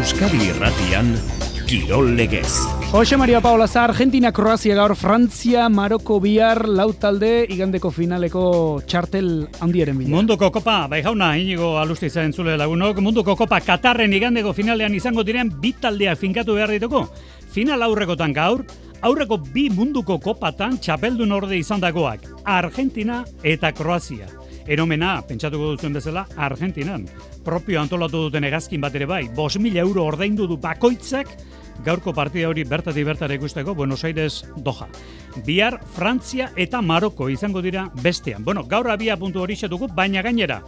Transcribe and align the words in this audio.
Euskadi 0.00 0.38
Irratian 0.48 1.10
Kirol 1.68 2.14
Legez. 2.16 2.48
Jose 2.88 3.18
Maria 3.20 3.42
Paola 3.42 3.66
za 3.68 3.82
Argentina, 3.84 4.32
Kroazia 4.32 4.74
gaur, 4.74 4.94
Frantzia, 4.96 5.68
Maroko 5.68 6.16
bihar, 6.24 6.62
lau 6.64 6.94
talde, 6.96 7.44
igandeko 7.52 7.90
finaleko 7.92 8.80
txartel 8.88 9.28
handiaren 9.60 9.98
bila. 10.00 10.14
Munduko 10.14 10.48
kopa, 10.54 10.86
bai 10.88 11.02
jauna, 11.04 11.34
inigo 11.36 11.74
alusti 11.76 12.08
zaren 12.08 12.32
zule 12.32 12.56
lagunok, 12.56 13.02
munduko 13.04 13.36
kopa 13.36 13.60
Katarren 13.60 14.16
igandeko 14.16 14.54
finalean 14.56 14.96
izango 14.96 15.20
diren 15.20 15.52
bit 15.60 15.82
taldeak 15.84 16.16
finkatu 16.16 16.56
behar 16.56 16.72
dituko. 16.72 17.04
Final 17.52 17.84
aurrekotan 17.84 18.32
gaur, 18.32 18.64
aurreko 19.02 19.36
bi 19.52 19.68
munduko 19.68 20.16
kopatan 20.16 20.80
txapeldun 20.80 21.40
orde 21.42 21.60
izan 21.60 21.84
dagoak, 21.84 22.24
Argentina 22.48 23.20
eta 23.44 23.76
Kroazia. 23.76 24.39
Eromena, 24.70 25.16
pentsatuko 25.26 25.72
duzuen 25.72 25.96
bezala, 25.96 26.22
Argentinan. 26.38 27.08
Propio 27.42 27.80
antolatu 27.80 28.28
duten 28.28 28.44
egazkin 28.46 28.82
bat 28.84 28.94
ere 28.94 29.08
bai, 29.10 29.24
bos 29.34 29.56
mila 29.58 29.82
euro 29.82 30.04
ordaindu 30.06 30.46
du 30.46 30.60
bakoitzak, 30.62 31.32
gaurko 31.84 32.12
partida 32.14 32.48
hori 32.48 32.64
bertatik 32.64 33.06
bertara 33.06 33.34
ikusteko 33.34 33.74
Buenos 33.74 34.04
Aires 34.04 34.44
doja. 34.56 34.88
Bihar 35.46 35.78
Frantzia 35.94 36.50
eta 36.56 36.80
Maroko 36.82 37.28
izango 37.30 37.62
dira 37.62 37.88
bestean. 38.02 38.44
Bueno, 38.44 38.64
gaur 38.64 38.90
abia 38.90 39.16
puntu 39.16 39.40
hori 39.40 39.56
dugu, 39.68 39.88
baina 39.94 40.22
gainera, 40.22 40.62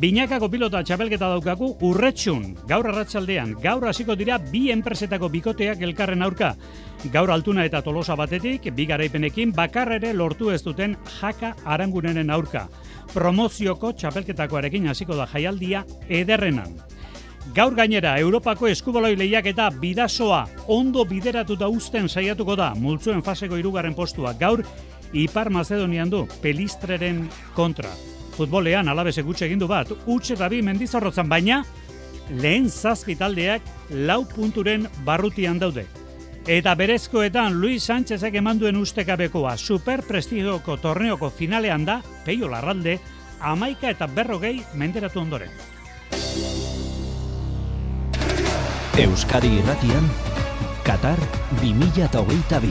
binakako 0.00 0.48
pilota 0.50 0.82
txapelketa 0.82 1.28
daukagu 1.28 1.76
urretxun, 1.80 2.56
gaur 2.66 2.86
arratsaldean, 2.88 3.54
gaur 3.60 3.86
hasiko 3.86 4.16
dira 4.16 4.38
bi 4.38 4.70
enpresetako 4.70 5.28
bikoteak 5.28 5.82
elkarren 5.82 6.22
aurka. 6.22 6.54
Gaur 7.12 7.30
altuna 7.30 7.64
eta 7.64 7.82
tolosa 7.82 8.16
batetik, 8.16 8.72
bi 8.74 8.86
garaipenekin 8.86 9.52
bakar 9.52 9.92
ere 9.92 10.12
lortu 10.14 10.50
ez 10.50 10.62
duten 10.62 10.96
jaka 11.20 11.54
arangunenen 11.64 12.30
aurka. 12.30 12.68
Promozioko 13.12 13.92
txapelketakoarekin 13.92 14.88
hasiko 14.88 15.16
da 15.16 15.26
jaialdia 15.26 15.84
ederrenan. 16.08 16.74
Gaur 17.54 17.76
gainera, 17.78 18.16
Europako 18.18 18.66
eskubaloi 18.66 19.14
lehiak 19.16 19.46
eta 19.52 19.68
bidasoa 19.70 20.42
ondo 20.72 21.04
bideratu 21.06 21.54
da 21.56 21.68
usten 21.70 22.08
saiatuko 22.08 22.56
da, 22.58 22.72
multzuen 22.74 23.22
faseko 23.22 23.56
irugarren 23.60 23.94
postua. 23.94 24.32
Gaur, 24.34 24.64
Ipar 25.12 25.50
Macedonian 25.50 26.10
du, 26.10 26.24
pelistreren 26.42 27.28
kontra. 27.54 27.92
Futbolean, 28.36 28.88
alabese 28.88 29.22
gutxe 29.22 29.46
egindu 29.46 29.68
bat, 29.70 29.92
utxe 30.06 30.34
eta 30.34 30.48
bi 30.52 30.58
mendizorrotzan, 30.62 31.28
baina 31.30 31.62
lehen 32.30 32.66
zazpitaldeak 32.68 33.62
lau 34.10 34.24
punturen 34.26 34.88
barrutian 35.06 35.62
daude. 35.62 35.86
Eta 36.46 36.74
berezkoetan 36.78 37.60
Luis 37.60 37.86
Sánchezek 37.86 38.34
emanduen 38.42 38.76
ustekabekoa 38.76 39.56
super 39.56 40.02
prestigioko 40.06 40.76
torneoko 40.82 41.30
finalean 41.30 41.86
da, 41.86 42.00
peio 42.26 42.50
larralde, 42.50 42.98
amaika 43.40 43.90
eta 43.94 44.10
berrogei 44.10 44.60
menderatu 44.74 45.22
ondoren. 45.22 45.75
Euskadi 48.96 49.60
Irratian 49.60 50.04
Qatar 50.80 51.20
2022. 51.60 52.70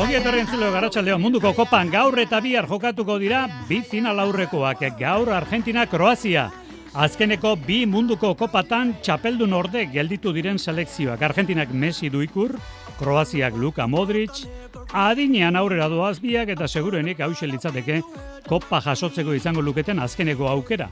Ongi 0.00 0.16
etorri 0.16 0.40
entzuleo 0.40 0.72
garatxaldeo 0.72 1.18
munduko 1.20 1.52
kopan 1.52 1.92
gaur 1.92 2.16
eta 2.24 2.40
bihar 2.40 2.64
jokatuko 2.64 3.18
dira 3.20 3.44
bi 3.68 3.82
final 3.84 4.24
aurrekoak 4.24 4.88
gaur 4.96 5.28
Argentina 5.36 5.84
Kroazia. 5.84 6.48
Azkeneko 6.96 7.58
bi 7.60 7.82
munduko 7.84 8.32
kopatan 8.40 8.94
txapeldun 9.04 9.52
orde 9.52 9.84
gelditu 9.92 10.32
diren 10.32 10.56
selekzioak. 10.56 11.20
Argentinak 11.20 11.76
Messi 11.76 12.08
duikur, 12.08 12.56
Kroaziak 12.96 13.52
Luka 13.60 13.84
Modric, 13.86 14.46
adinean 14.92 15.56
aurrera 15.56 15.88
doaz 15.88 16.18
biak 16.20 16.48
eta 16.54 16.68
segurenik 16.68 17.20
hause 17.20 17.46
litzateke 17.46 18.00
kopa 18.46 18.80
jasotzeko 18.80 19.34
izango 19.34 19.62
luketen 19.62 19.98
azkeneko 19.98 20.48
aukera. 20.48 20.88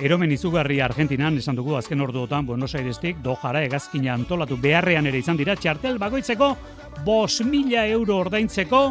Eromen 0.00 0.32
izugarri 0.34 0.80
Argentinan 0.82 1.36
esan 1.38 1.54
dugu 1.54 1.76
azken 1.78 2.00
orduotan 2.00 2.46
Buenos 2.46 2.74
Airestik 2.74 3.20
dojara 3.22 3.62
egazkina 3.62 4.14
antolatu 4.14 4.56
beharrean 4.60 5.06
ere 5.06 5.20
izan 5.22 5.36
dira 5.38 5.54
txartel 5.54 6.00
bagoitzeko 6.02 6.56
bos 7.04 7.42
mila 7.46 7.86
euro 7.86 8.18
ordaintzeko 8.24 8.82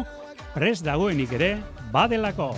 pres 0.54 0.80
dagoenik 0.82 1.32
ere 1.36 1.50
badelako. 1.92 2.54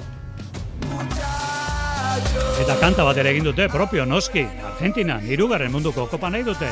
Eta 2.62 2.78
kanta 2.80 3.04
bat 3.04 3.18
ere 3.20 3.34
egin 3.34 3.44
dute 3.50 3.66
propio 3.72 4.06
noski 4.06 4.46
Argentina 4.70 5.18
hirugarren 5.20 5.72
munduko 5.72 6.06
kopa 6.06 6.30
nahi 6.30 6.46
dute. 6.46 6.70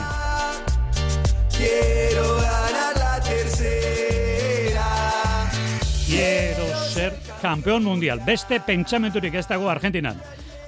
Ser 7.44 7.50
campeón 7.50 7.84
mundial. 7.84 8.21
Beste 8.25 8.60
pentsamenturik 8.60 9.34
ez 9.34 9.47
dago 9.47 9.69
Argentinan. 9.69 10.16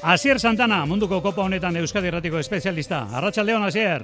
Asier 0.02 0.38
Santana, 0.38 0.84
munduko 0.86 1.22
kopa 1.22 1.42
honetan 1.42 1.76
Euskadi 1.76 2.08
Erratiko 2.08 2.38
espezialista. 2.38 3.06
Arratxaldeon, 3.16 3.64
Asier. 3.64 4.02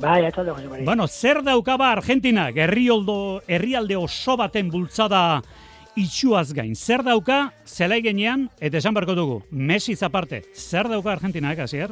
Bai, 0.00 0.26
atxaldeon, 0.26 0.56
Jose 0.56 0.68
Mari. 0.68 0.84
Bueno, 0.84 1.06
zer 1.08 1.42
daukaba 1.42 1.92
Argentina, 1.92 2.50
herrioldo, 2.54 3.42
herrialde 3.48 3.96
oso 3.96 4.36
baten 4.36 4.70
bultzada 4.70 5.40
itxuaz 5.96 6.52
gain. 6.52 6.76
Zer 6.76 7.02
dauka, 7.02 7.52
zelai 7.64 8.02
genean, 8.02 8.50
eta 8.60 8.78
esan 8.78 8.94
barko 8.94 9.14
dugu, 9.14 9.42
Messi 9.50 9.96
zaparte, 9.96 10.44
zer 10.54 10.88
dauka 10.88 11.12
Argentina, 11.12 11.50
Asier? 11.50 11.90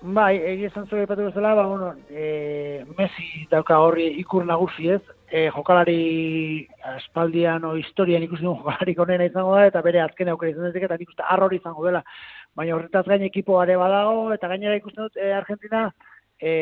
Bai, 0.00 0.36
egia 0.36 0.70
esan 0.72 0.88
zure 0.88 1.04
ipatu 1.04 1.28
bezala, 1.28 1.54
ba, 1.54 1.66
bueno, 1.66 1.94
e, 2.08 2.84
Messi 2.96 3.46
dauka 3.50 3.78
horri 3.78 4.08
ikur 4.20 4.46
nagusi 4.46 4.88
ez, 4.96 5.02
e, 5.30 5.48
jokalari 5.54 6.66
espaldian 6.96 7.64
o 7.64 7.76
historian 7.78 8.22
ikusi 8.26 8.42
duen 8.42 8.58
jokalari 8.58 8.94
konena 8.98 9.26
izango 9.28 9.54
da, 9.54 9.66
eta 9.70 9.82
bere 9.86 10.02
azken 10.02 10.32
aukera 10.32 10.52
izan 10.52 10.66
dezik, 10.68 10.86
eta 10.88 10.98
nik 10.98 11.12
uste 11.12 11.26
arrori 11.34 11.60
izango 11.60 11.86
dela. 11.86 12.02
Baina 12.58 12.74
horretaz 12.76 13.06
gain 13.06 13.22
ekipo 13.28 13.60
are 13.60 13.76
badago, 13.80 14.32
eta 14.34 14.50
gainera 14.50 14.80
ikusten 14.80 15.06
dut 15.06 15.20
e, 15.20 15.30
Argentina, 15.36 15.86
e, 16.40 16.52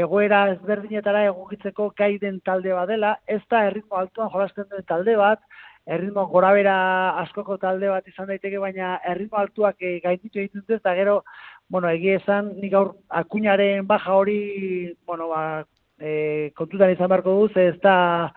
egoera 0.00 0.46
ezberdinetara 0.54 1.26
egokitzeko 1.28 1.90
gai 1.98 2.16
den 2.22 2.40
talde 2.40 2.72
badela, 2.72 3.18
ez 3.26 3.42
da 3.50 3.66
erritmo 3.68 4.00
altuan 4.00 4.32
jolasten 4.32 4.68
duen 4.70 4.88
talde 4.88 5.16
bat, 5.20 5.44
erritmo 5.84 6.24
gorabera 6.32 6.76
askoko 7.20 7.58
talde 7.60 7.90
bat 7.92 8.06
izan 8.08 8.30
daiteke, 8.30 8.58
baina 8.58 8.96
erritmo 9.10 9.42
altuak 9.42 9.82
e, 9.82 9.98
gainditu 10.04 10.40
egiten 10.40 10.64
dut, 10.64 10.78
eta 10.80 10.94
gero, 10.96 11.20
bueno, 11.68 11.90
egia 11.92 12.16
esan, 12.22 12.54
nik 12.60 12.72
gaur 12.72 12.94
akuñaren 13.22 13.86
baja 13.86 14.16
hori, 14.16 14.94
bueno, 15.04 15.28
ba, 15.28 15.64
e, 16.00 16.50
kontutan 16.56 16.92
izan 16.92 17.10
beharko 17.10 17.36
duz, 17.40 17.52
ez 17.60 17.76
da, 17.82 18.32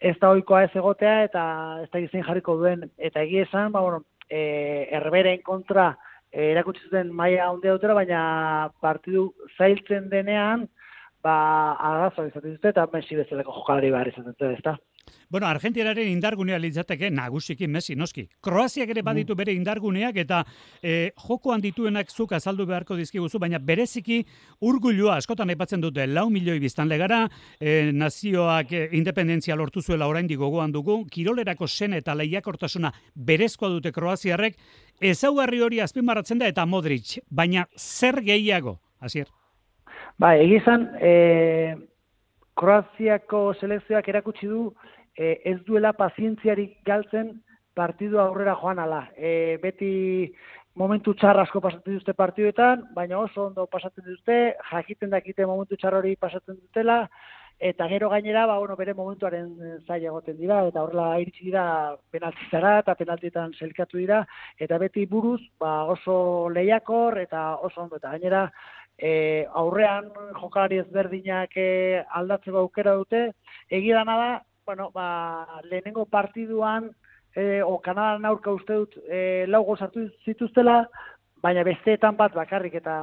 ez 0.00 0.16
da 0.20 0.30
oikoa 0.36 0.64
ez 0.66 0.70
egotea, 0.74 1.24
eta 1.28 1.42
ez 1.84 1.88
da 1.92 2.02
gizien 2.02 2.26
jarriko 2.26 2.56
duen, 2.60 2.86
eta 2.98 3.22
egia 3.26 3.46
esan, 3.48 3.72
ba, 3.72 3.82
bueno, 3.84 4.02
e, 4.28 4.86
erberen 5.00 5.42
kontra, 5.46 5.92
e, 6.30 6.50
erakutsi 6.52 6.86
zuten 6.88 7.12
maila 7.14 7.50
handia 7.50 7.76
dutera, 7.76 7.96
baina 7.98 8.22
partidu 8.80 9.30
zailtzen 9.58 10.08
denean, 10.12 10.68
ba, 11.24 11.36
arazo 11.90 12.26
izaten 12.28 12.56
dute, 12.56 12.72
eta 12.72 12.86
Messi 12.92 13.18
bezaleko 13.18 13.54
jokalari 13.58 13.92
behar 13.92 14.12
izaten 14.12 14.32
dute, 14.32 14.54
ez 14.56 14.64
da. 14.64 14.76
Bueno, 15.30 15.46
Argentinaren 15.46 16.08
indargunea 16.08 16.58
litzateke 16.58 17.10
nagusiki 17.10 17.68
Messi 17.68 17.94
noski. 17.96 18.26
Kroaziak 18.42 18.90
ere 18.90 19.02
baditu 19.06 19.36
bere 19.38 19.52
indarguneak 19.54 20.16
eta 20.22 20.42
e, 20.82 21.12
jokoan 21.26 21.60
dituenak 21.62 22.10
zuk 22.10 22.32
azaldu 22.32 22.66
beharko 22.66 22.96
dizkiguzu, 22.98 23.38
baina 23.38 23.58
bereziki 23.58 24.20
urgulua 24.60 25.16
askotan 25.16 25.50
aipatzen 25.50 25.80
dute. 25.80 26.06
Lau 26.06 26.28
milioi 26.30 26.58
biztan 26.60 26.88
legara, 26.88 27.22
e, 27.60 27.90
nazioak 27.92 28.72
e, 28.72 28.86
independentzia 28.98 29.56
lortu 29.56 29.82
zuela 29.82 30.08
oraindik 30.10 30.38
gogoan 30.38 30.72
dugu, 30.72 31.04
kirolerako 31.10 31.68
sen 31.68 31.94
eta 31.94 32.14
lehiakortasuna 32.14 32.92
berezkoa 33.14 33.70
dute 33.76 33.92
Kroaziarrek, 33.92 34.58
ezaugarri 35.00 35.60
hori 35.60 35.80
azpimarratzen 35.80 36.40
da 36.40 36.48
eta 36.50 36.66
Modric, 36.66 37.18
baina 37.30 37.66
zer 37.76 38.20
gehiago, 38.24 38.78
hasier? 39.00 39.28
Ba, 40.20 40.34
egizan, 40.36 40.90
e, 41.00 41.76
Kroaziako 42.60 43.54
selekzioak 43.56 44.08
erakutsi 44.12 44.48
du 44.50 44.66
e, 45.20 45.40
ez 45.44 45.58
duela 45.68 45.92
pazientziarik 45.92 46.78
galtzen 46.88 47.34
partidu 47.76 48.20
aurrera 48.20 48.56
joan 48.60 48.80
ala. 48.82 49.02
E, 49.16 49.58
beti 49.62 49.90
momentu 50.80 51.14
txar 51.18 51.38
asko 51.42 51.60
pasatzen 51.60 51.98
dute 51.98 52.14
partiduetan, 52.16 52.86
baina 52.96 53.18
oso 53.20 53.50
ondo 53.50 53.66
pasatzen 53.70 54.06
dute, 54.06 54.40
jakiten 54.70 55.12
dakite 55.12 55.46
momentu 55.46 55.76
txar 55.76 55.98
hori 55.98 56.16
pasatzen 56.16 56.56
dutela, 56.56 57.02
eta 57.60 57.86
gero 57.90 58.08
gainera, 58.08 58.46
ba, 58.48 58.56
bueno, 58.58 58.76
bere 58.78 58.94
momentuaren 58.96 59.50
zaila 59.86 60.08
egoten 60.14 60.38
dira, 60.38 60.62
eta 60.70 60.82
horrela 60.86 61.08
iritsi 61.20 61.50
dira 61.50 61.64
penaltizara 62.14 62.78
eta 62.80 62.94
penaltietan 62.96 63.52
selkatu 63.58 64.00
dira, 64.00 64.22
eta 64.56 64.78
beti 64.80 65.04
buruz 65.10 65.42
ba, 65.60 65.84
oso 65.94 66.48
lehiakor 66.54 67.20
eta 67.20 67.58
oso 67.68 67.82
ondo, 67.84 68.00
eta 68.00 68.14
gainera, 68.14 68.46
e, 68.96 69.44
aurrean 69.62 70.08
jokalari 70.40 70.80
ezberdinak 70.80 71.56
e, 71.56 71.68
aldatzeko 72.20 72.64
aukera 72.64 72.96
dute, 73.02 73.26
egia 73.68 74.00
dana 74.00 74.16
da, 74.22 74.30
bueno, 74.70 74.92
ba, 74.94 75.60
lehenengo 75.64 76.04
partiduan, 76.06 76.92
e, 77.34 77.60
o 77.60 77.80
Kanadan 77.82 78.24
aurka 78.24 78.52
uste 78.54 78.76
dut, 78.78 78.92
e, 79.02 79.44
lau 79.50 79.64
sartu 79.74 80.04
zituztela, 80.22 80.84
baina 81.42 81.64
besteetan 81.66 82.14
bat 82.14 82.36
bakarrik 82.38 82.76
eta 82.78 82.94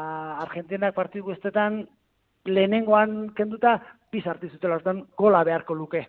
Argentinak 0.45 0.95
partidu 0.95 1.33
besteetan 1.33 1.81
lehenengoan 2.47 3.33
kenduta 3.35 3.81
bi 4.11 4.21
sartu 4.21 4.47
zutela, 4.47 4.79
gola 5.19 5.43
beharko 5.43 5.75
luke. 5.75 6.05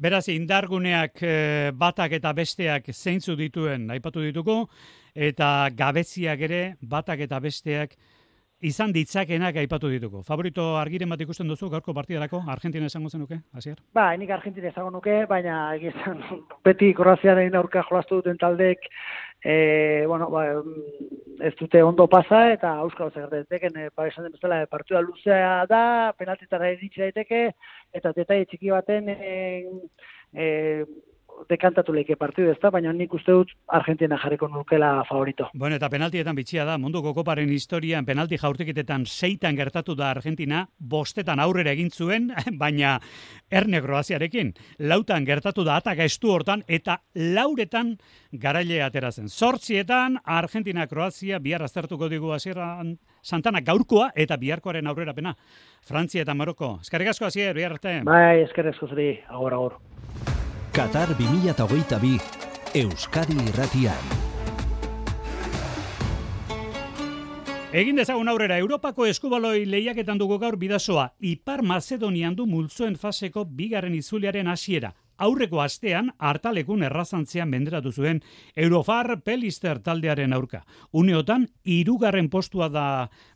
Beraz, 0.00 0.30
indarguneak 0.32 1.20
eh, 1.28 1.72
batak 1.76 2.16
eta 2.16 2.32
besteak 2.32 2.88
zeintzu 2.94 3.36
dituen 3.36 3.84
aipatu 3.92 4.24
dituko, 4.24 4.62
eta 5.12 5.68
gabeziak 5.76 6.40
ere 6.48 6.62
batak 6.80 7.26
eta 7.28 7.38
besteak 7.38 7.98
izan 8.60 8.92
ditzakenak 8.92 9.56
aipatu 9.62 9.88
dituko. 9.88 10.22
Favorito 10.26 10.74
argiren 10.76 11.08
bat 11.10 11.20
ikusten 11.24 11.48
duzu 11.48 11.70
gaurko 11.72 11.94
partidarako 11.96 12.42
Argentina 12.52 12.86
esango 12.86 13.08
zenuke, 13.08 13.40
hasier? 13.56 13.78
Ba, 13.96 14.10
nik 14.20 14.30
Argentina 14.30 14.68
esango 14.68 14.90
nuke, 14.92 15.24
baina 15.30 15.74
egizan 15.76 16.20
beti 16.66 16.92
Kroaziaren 16.96 17.56
aurka 17.56 17.84
jolastu 17.88 18.20
duten 18.20 18.38
taldek 18.40 18.88
e, 19.42 20.04
bueno, 20.06 20.28
ba, 20.30 20.44
ez 21.40 21.54
dute 21.60 21.82
ondo 21.82 22.06
pasa 22.12 22.42
eta 22.52 22.74
euskal 22.84 23.12
zerteken 23.14 23.78
e, 23.80 23.88
ba, 23.96 24.06
esan 24.10 24.28
den 24.28 24.36
bezala 24.36 24.64
partida 24.70 25.00
luzea 25.04 25.64
da, 25.70 26.12
penaltitara 26.18 26.72
iritsi 26.74 27.06
daiteke 27.06 27.46
eta 27.96 28.12
detaile 28.16 28.48
txiki 28.50 28.74
baten 28.74 29.08
e, 29.08 29.38
e, 30.36 30.50
dekantatu 31.48 31.92
leike 31.94 32.16
partidu 32.20 32.50
ezta, 32.52 32.70
baina 32.70 32.92
nik 32.92 33.12
uste 33.14 33.32
dut 33.32 33.52
Argentina 33.68 34.18
jarriko 34.20 34.48
nukela 34.48 35.04
favorito. 35.08 35.48
Bueno, 35.54 35.76
eta 35.76 35.88
penaltietan 35.92 36.36
bitxia 36.36 36.64
da, 36.68 36.76
munduko 36.78 37.14
koparen 37.14 37.50
historian 37.52 38.06
penalti 38.06 38.38
jaurtiketetan 38.40 39.06
seitan 39.06 39.56
gertatu 39.56 39.94
da 39.96 40.10
Argentina, 40.10 40.66
bostetan 40.78 41.40
aurrera 41.40 41.72
egin 41.72 41.90
zuen, 41.90 42.30
baina 42.62 42.98
erne 43.50 43.80
Kroaziarekin, 43.80 44.52
lautan 44.78 45.24
gertatu 45.24 45.64
da 45.64 45.78
ataka 45.80 46.04
estu 46.04 46.32
hortan, 46.34 46.64
eta 46.68 47.00
lauretan 47.14 47.96
garaile 48.32 48.82
aterazen. 48.82 49.28
Zortzietan, 49.28 50.20
Argentina, 50.24 50.86
Kroazia, 50.86 51.38
bihar 51.38 51.62
aztertuko 51.62 52.08
digu 52.08 52.32
hasieran 52.34 52.98
Santana 53.22 53.60
gaurkoa 53.60 54.10
eta 54.16 54.36
biharkoaren 54.40 54.86
aurrerapena. 54.86 55.34
Frantzia 55.86 56.24
eta 56.24 56.34
Maroko. 56.34 56.78
Eskerrik 56.80 57.12
asko 57.12 57.28
hasier, 57.28 57.54
bihar 57.56 57.76
arte. 57.76 58.00
Bai, 58.08 58.42
eskerrik 58.46 58.76
asko 58.76 58.92
zuri, 58.94 59.12
agor, 59.28 59.58
agor. 59.58 59.80
Qatar 60.70 61.16
2022 61.18 62.20
Euskadi 62.74 63.34
Irratian. 63.48 64.04
Egin 67.74 67.98
dezagun 67.98 68.30
aurrera, 68.30 68.58
Europako 68.62 69.08
eskubaloi 69.10 69.64
lehiaketan 69.66 70.18
dugu 70.22 70.38
gaur 70.38 70.54
bidazoa, 70.56 71.08
Ipar 71.18 71.64
Macedonian 71.66 72.38
du 72.38 72.46
multzoen 72.46 72.94
faseko 72.94 73.44
bigarren 73.44 73.98
izuliaren 73.98 74.46
hasiera 74.46 74.94
aurreko 75.20 75.60
astean 75.62 76.10
hartalekun 76.18 76.82
errazantzean 76.88 77.50
menderatu 77.50 77.92
zuen 77.92 78.22
Eurofar 78.56 79.20
Pelister 79.24 79.78
taldearen 79.84 80.32
aurka. 80.32 80.62
Uneotan, 80.92 81.46
irugarren 81.64 82.30
postua 82.32 82.68
da 82.72 82.84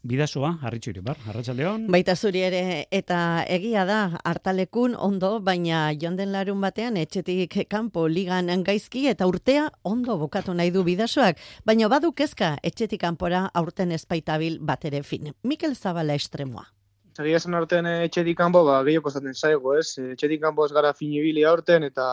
bidazoa, 0.02 0.58
harritxuri 0.62 1.04
bar, 1.04 1.18
harratxaldeon. 1.26 1.86
Baita 1.92 2.16
zuri 2.16 2.44
ere, 2.48 2.62
eta 2.90 3.18
egia 3.48 3.84
da, 3.88 4.00
hartalekun 4.24 4.96
ondo, 4.96 5.38
baina 5.44 5.86
jonden 6.00 6.32
larun 6.32 6.60
batean, 6.64 6.96
etxetik 7.00 7.60
kanpo 7.70 8.06
ligan 8.08 8.50
gaizki 8.64 9.06
eta 9.12 9.28
urtea 9.30 9.68
ondo 9.84 10.18
bokatu 10.18 10.54
nahi 10.54 10.72
du 10.74 10.84
bidazoak, 10.86 11.40
baina 11.64 11.88
badu 11.92 12.12
kezka 12.12 12.56
etxetik 12.62 13.02
kanpora 13.04 13.48
aurten 13.54 13.92
espaitabil 13.92 14.58
bat 14.60 14.84
ere 14.84 15.02
fin. 15.02 15.34
Mikel 15.42 15.76
Zabala 15.76 16.14
estremoa. 16.14 16.66
Zagia 17.14 17.38
esan 17.38 17.54
artean 17.54 17.86
eh, 17.86 18.04
etxetik 18.08 18.36
kanpo, 18.38 18.64
ba, 18.66 18.80
gehiago 18.86 19.06
kostatzen 19.06 19.36
zaigo, 19.38 19.76
ez? 19.78 19.98
Eh, 20.02 20.12
etxetik 20.16 20.40
kanpo 20.42 20.66
ez 20.66 20.72
gara 20.74 20.90
finibili 20.98 21.44
aurten, 21.46 21.86
eta 21.86 22.06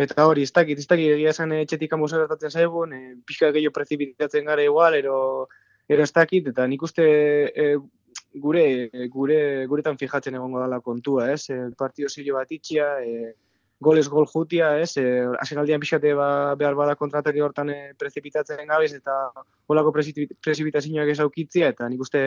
eta 0.00 0.26
hori, 0.30 0.44
ez 0.46 0.52
dakit, 0.56 0.78
ez 0.78 0.86
dakit, 0.88 1.14
egia 1.16 1.32
esan 1.34 1.52
eh, 1.52 1.64
etxetik 1.66 1.90
kanpo 1.90 2.08
zer 2.08 2.22
gertatzen 2.22 2.54
zaigu, 2.54 2.84
e, 2.86 3.00
pixka 3.26 3.50
gehiago 3.56 3.74
prezipitatzen 3.74 4.46
gara 4.46 4.62
igual, 4.62 4.94
ero, 4.94 5.16
ero 5.90 6.06
ez 6.06 6.12
dakit, 6.14 6.52
eta 6.52 6.68
nik 6.70 6.86
uste 6.86 7.04
e, 7.50 7.66
gure, 8.46 8.64
gure, 9.12 9.40
guretan 9.66 9.98
fijatzen 9.98 10.38
egongo 10.38 10.62
dala 10.62 10.78
kontua, 10.80 11.26
ez? 11.34 11.50
E, 11.50 11.58
partio 11.76 12.08
zilo 12.08 12.38
bat 12.38 12.54
itxia, 12.54 12.92
e, 13.02 13.34
goles 13.80 14.08
gol 14.12 14.26
jutia, 14.28 14.74
ez? 14.78 14.96
E, 15.00 15.24
Asen 15.40 15.58
pixate 15.80 16.12
ba, 16.14 16.54
behar 16.54 16.74
bada 16.76 16.94
kontratari 16.96 17.40
hortan 17.40 17.70
e, 17.70 17.94
prezipitatzen 17.98 18.66
gabiz, 18.68 18.92
eta 18.94 19.32
holako 19.66 19.92
prezipitazioak 19.92 21.08
ez 21.08 21.20
aukitzia, 21.20 21.70
eta 21.72 21.88
nik 21.88 22.00
uste 22.00 22.20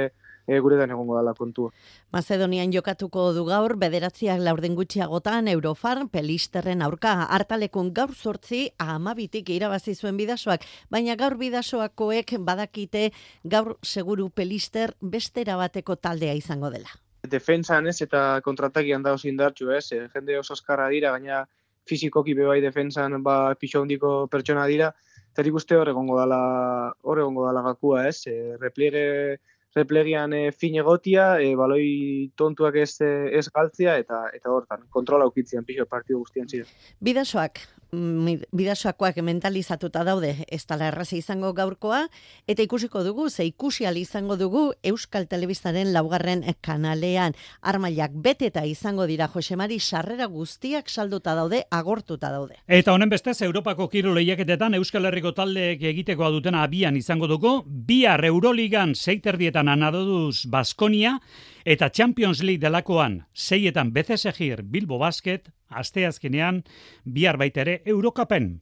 e, 0.47 0.59
gure 0.59 0.77
da 0.77 0.88
egongo 0.89 1.15
dala 1.15 1.35
kontua. 1.38 1.69
Macedonian 2.11 2.73
jokatuko 2.73 3.31
du 3.38 3.45
gaur, 3.45 3.77
bederatziak 3.77 4.41
laurden 4.41 4.75
gutxiagotan 4.75 5.47
Eurofar 5.53 6.07
pelisterren 6.11 6.81
aurka 6.81 7.13
hartalekun 7.29 7.94
gaur 7.94 8.15
sortzi 8.15 8.65
amabitik 8.79 9.53
irabazi 9.53 9.94
zuen 9.95 10.17
bidasoak, 10.17 10.65
baina 10.89 11.15
gaur 11.15 11.38
bidasoakoek 11.38 12.38
badakite 12.39 13.11
gaur 13.44 13.77
seguru 13.83 14.29
pelister 14.29 14.97
bestera 15.01 15.57
bateko 15.57 15.95
taldea 15.95 16.33
izango 16.33 16.73
dela. 16.73 16.89
Defensan 17.29 17.87
ez? 17.87 18.01
Eta 18.01 18.41
kontratakian 18.43 19.03
da 19.03 19.13
oso 19.13 19.27
indartxu 19.27 19.71
ez, 19.71 19.85
e, 19.91 20.07
jende 20.13 20.37
oso 20.39 20.53
askarra 20.57 20.89
dira, 20.91 21.11
gaina 21.15 21.45
fizikoki 21.87 22.33
bebai 22.35 22.59
defensan 22.61 23.21
ba, 23.23 23.55
pixo 23.59 23.81
hondiko 23.81 24.27
pertsona 24.31 24.65
dira, 24.67 24.91
eta 25.33 25.43
uste 25.51 25.75
hor 25.75 25.89
egongo 25.89 26.19
dala, 26.19 26.93
hor 27.01 27.19
egongo 27.19 27.47
dala 27.47 27.63
gakua 27.65 28.07
ez, 28.07 28.27
e, 28.27 28.55
repliege 28.61 29.39
replegian 29.75 30.33
e, 30.33 30.51
fin 30.51 30.75
egotia, 30.77 31.39
e, 31.41 31.53
baloi 31.57 32.31
tontuak 32.37 32.77
ez, 32.77 32.91
eh, 33.01 33.29
ez 33.39 33.47
galtzia, 33.49 33.97
eta 33.97 34.27
eta 34.33 34.51
hortan, 34.53 34.85
kontrola 34.93 35.25
ukitzean 35.29 35.65
pixo 35.65 35.85
partidu 35.89 36.19
guztien 36.21 36.49
ziren. 36.49 36.69
Bidasoak, 37.01 37.63
bidasoakoak 37.94 39.19
mentalizatuta 39.22 40.04
daude, 40.04 40.34
ez 40.51 40.63
tala 40.66 40.88
errazi 40.90 41.19
izango 41.22 41.54
gaurkoa, 41.54 42.07
eta 42.48 42.66
ikusiko 42.66 43.04
dugu, 43.06 43.30
ze 43.30 43.45
ikusi 43.45 43.84
izango 43.84 44.36
dugu 44.38 44.74
Euskal 44.84 45.28
Telebistaren 45.28 45.94
laugarren 45.94 46.44
kanalean. 46.62 47.34
Armailak 47.62 48.12
bete 48.13 48.48
eta 48.48 48.66
izango 48.66 49.06
dira 49.06 49.28
Josemari 49.28 49.80
sarrera 49.80 50.25
guztiak 50.25 50.90
salduta 50.90 51.36
daude, 51.36 51.63
agortuta 51.69 52.31
daude. 52.31 52.56
Eta 52.68 52.94
honen 52.94 53.10
bestez, 53.10 53.42
Europako 53.42 53.90
kiro 53.90 54.13
lehiaketetan 54.13 54.74
Euskal 54.74 55.06
Herriko 55.06 55.31
taldeek 55.31 55.81
egitekoa 55.84 56.30
dutena 56.30 56.63
abian 56.63 56.98
izango 56.98 57.28
dugu, 57.28 57.63
bihar 57.68 58.24
Euroligan 58.25 58.95
seiterdietan 58.95 59.68
anadoduz 59.68 60.45
Baskonia, 60.48 61.19
eta 61.65 61.89
Champions 61.89 62.44
League 62.44 62.62
delakoan 62.62 63.25
seietan 63.33 63.94
Bezesegir 63.94 64.63
Bilbo 64.63 65.00
Basket, 65.00 65.50
asteazkenean 65.69 66.64
bihar 67.06 67.37
baitere 67.37 67.81
Eurokapen. 67.85 68.61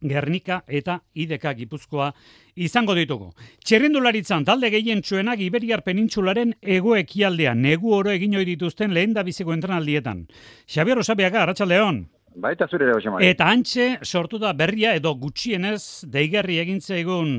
Gernika 0.00 0.62
eta 0.68 1.00
Ideka 1.14 1.52
Gipuzkoa 1.58 2.12
izango 2.54 2.94
ditugu. 2.94 3.32
Txerrendularitzan 3.64 4.44
talde 4.46 4.70
gehien 4.70 5.02
txuenak 5.02 5.40
Iberiar 5.42 5.82
Penintxularen 5.82 6.54
egoekialdean 6.62 7.62
negu 7.62 7.94
oro 7.96 8.12
egin 8.14 8.38
dituzten 8.46 8.94
lehen 8.94 9.14
da 9.14 9.22
biziko 9.22 9.52
entrenaldietan. 9.52 10.28
Xabier 10.66 10.98
Osabiaga, 10.98 11.42
Arratxaldeon. 11.42 12.06
Baita 12.38 12.68
zure 12.70 12.86
ere, 12.86 13.26
Eta 13.26 13.48
antxe 13.50 13.86
sortu 14.06 14.38
da 14.38 14.52
berria 14.54 14.92
edo 14.94 15.10
gutxienez 15.18 16.06
deigarri 16.06 16.60
egin 16.62 16.78
zaigun 16.80 17.32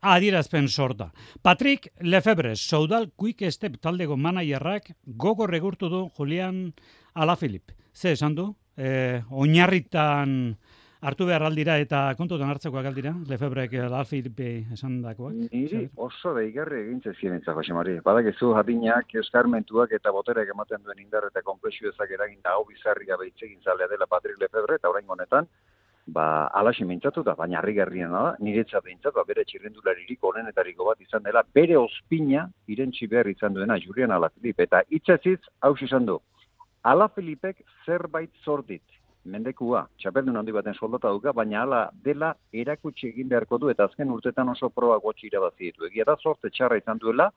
adierazpen 0.00 0.68
sorta. 0.68 1.10
Patrick 1.42 1.90
Lefebvre, 2.00 2.54
Soudal 2.56 3.10
Quick 3.16 3.44
Step 3.52 3.76
taldego 3.84 4.16
manaierrak 4.16 4.94
gogo 5.04 5.46
regurtu 5.46 5.90
du 5.92 6.06
Julian 6.16 6.72
Alaphilippe. 7.14 7.74
Ze 7.92 8.12
esan 8.12 8.34
du? 8.34 8.54
Eh, 8.76 9.22
oinarritan 9.30 10.56
hartu 11.00 11.26
behar 11.28 11.44
aldira 11.46 11.76
eta 11.82 12.00
kontutan 12.18 12.48
hartzekoak 12.50 12.86
aldira, 12.88 13.12
Lefebrek 13.28 13.74
Alfilipe 13.84 14.48
esan 14.72 15.00
dakoak? 15.02 15.36
Niri 15.52 15.84
oso 15.96 16.32
da 16.34 16.42
igarri 16.42 16.82
egintze 16.86 17.12
ziren 17.20 17.40
itzak, 17.40 17.56
Jose 17.60 17.76
Mari. 17.76 17.98
Badak 18.04 18.32
ez 18.32 18.36
jatinak, 18.40 19.14
eskarmentuak 19.22 19.92
eta 19.92 20.12
botereak 20.12 20.52
ematen 20.54 20.82
duen 20.84 20.98
indar 21.04 21.28
eta 21.30 21.42
komplexu 21.42 21.88
ezak 21.92 22.10
eragin 22.10 22.40
da 22.42 22.56
hau 22.56 22.64
bizarri 22.64 23.06
gabe 23.06 23.28
itzegin 23.28 23.60
zalea 23.62 23.88
dela 23.88 24.06
Patrik 24.06 24.40
Lefebre 24.40 24.76
eta 24.80 24.88
orain 24.88 25.04
honetan, 25.08 25.48
ba, 26.06 26.46
alaxi 26.54 26.84
mintzatu 26.84 27.22
da, 27.26 27.34
baina 27.34 27.58
harri 27.58 27.74
garrien 27.74 28.12
da, 28.12 28.36
niretzat 28.40 28.84
behintzat, 28.84 29.14
ba, 29.14 29.24
bere 29.26 29.44
txirrendularirik 29.44 30.24
onenetariko 30.24 30.86
bat 30.88 31.00
izan 31.02 31.24
dela, 31.26 31.42
bere 31.54 31.76
ospina 31.76 32.46
irentxi 32.68 33.08
behar 33.10 33.28
izan 33.28 33.54
duena 33.54 33.78
Julian 33.82 34.14
Alaphilippe. 34.14 34.68
Eta 34.70 34.82
itxaziz, 34.88 35.40
hau 35.60 35.74
izan 35.82 36.06
du, 36.06 36.20
Alaphilippek 36.86 37.64
zerbait 37.84 38.30
zordit, 38.44 38.95
mendekua, 39.26 39.86
txapeldun 39.98 40.38
handi 40.40 40.54
baten 40.54 40.74
soldata 40.74 41.10
duka, 41.14 41.32
baina 41.32 41.62
hala 41.62 41.82
dela 42.04 42.32
erakutsi 42.52 43.08
egin 43.10 43.28
beharko 43.28 43.58
du, 43.58 43.70
eta 43.72 43.88
azken 43.90 44.10
urtetan 44.14 44.48
oso 44.54 44.70
proba 44.70 44.98
gotxi 45.02 45.28
irabazi 45.30 45.70
ditu. 45.70 45.86
Egia 45.90 46.06
da 46.08 46.16
sorte 46.22 46.50
txarra 46.50 46.78
izan 46.80 47.02
duela, 47.02 47.30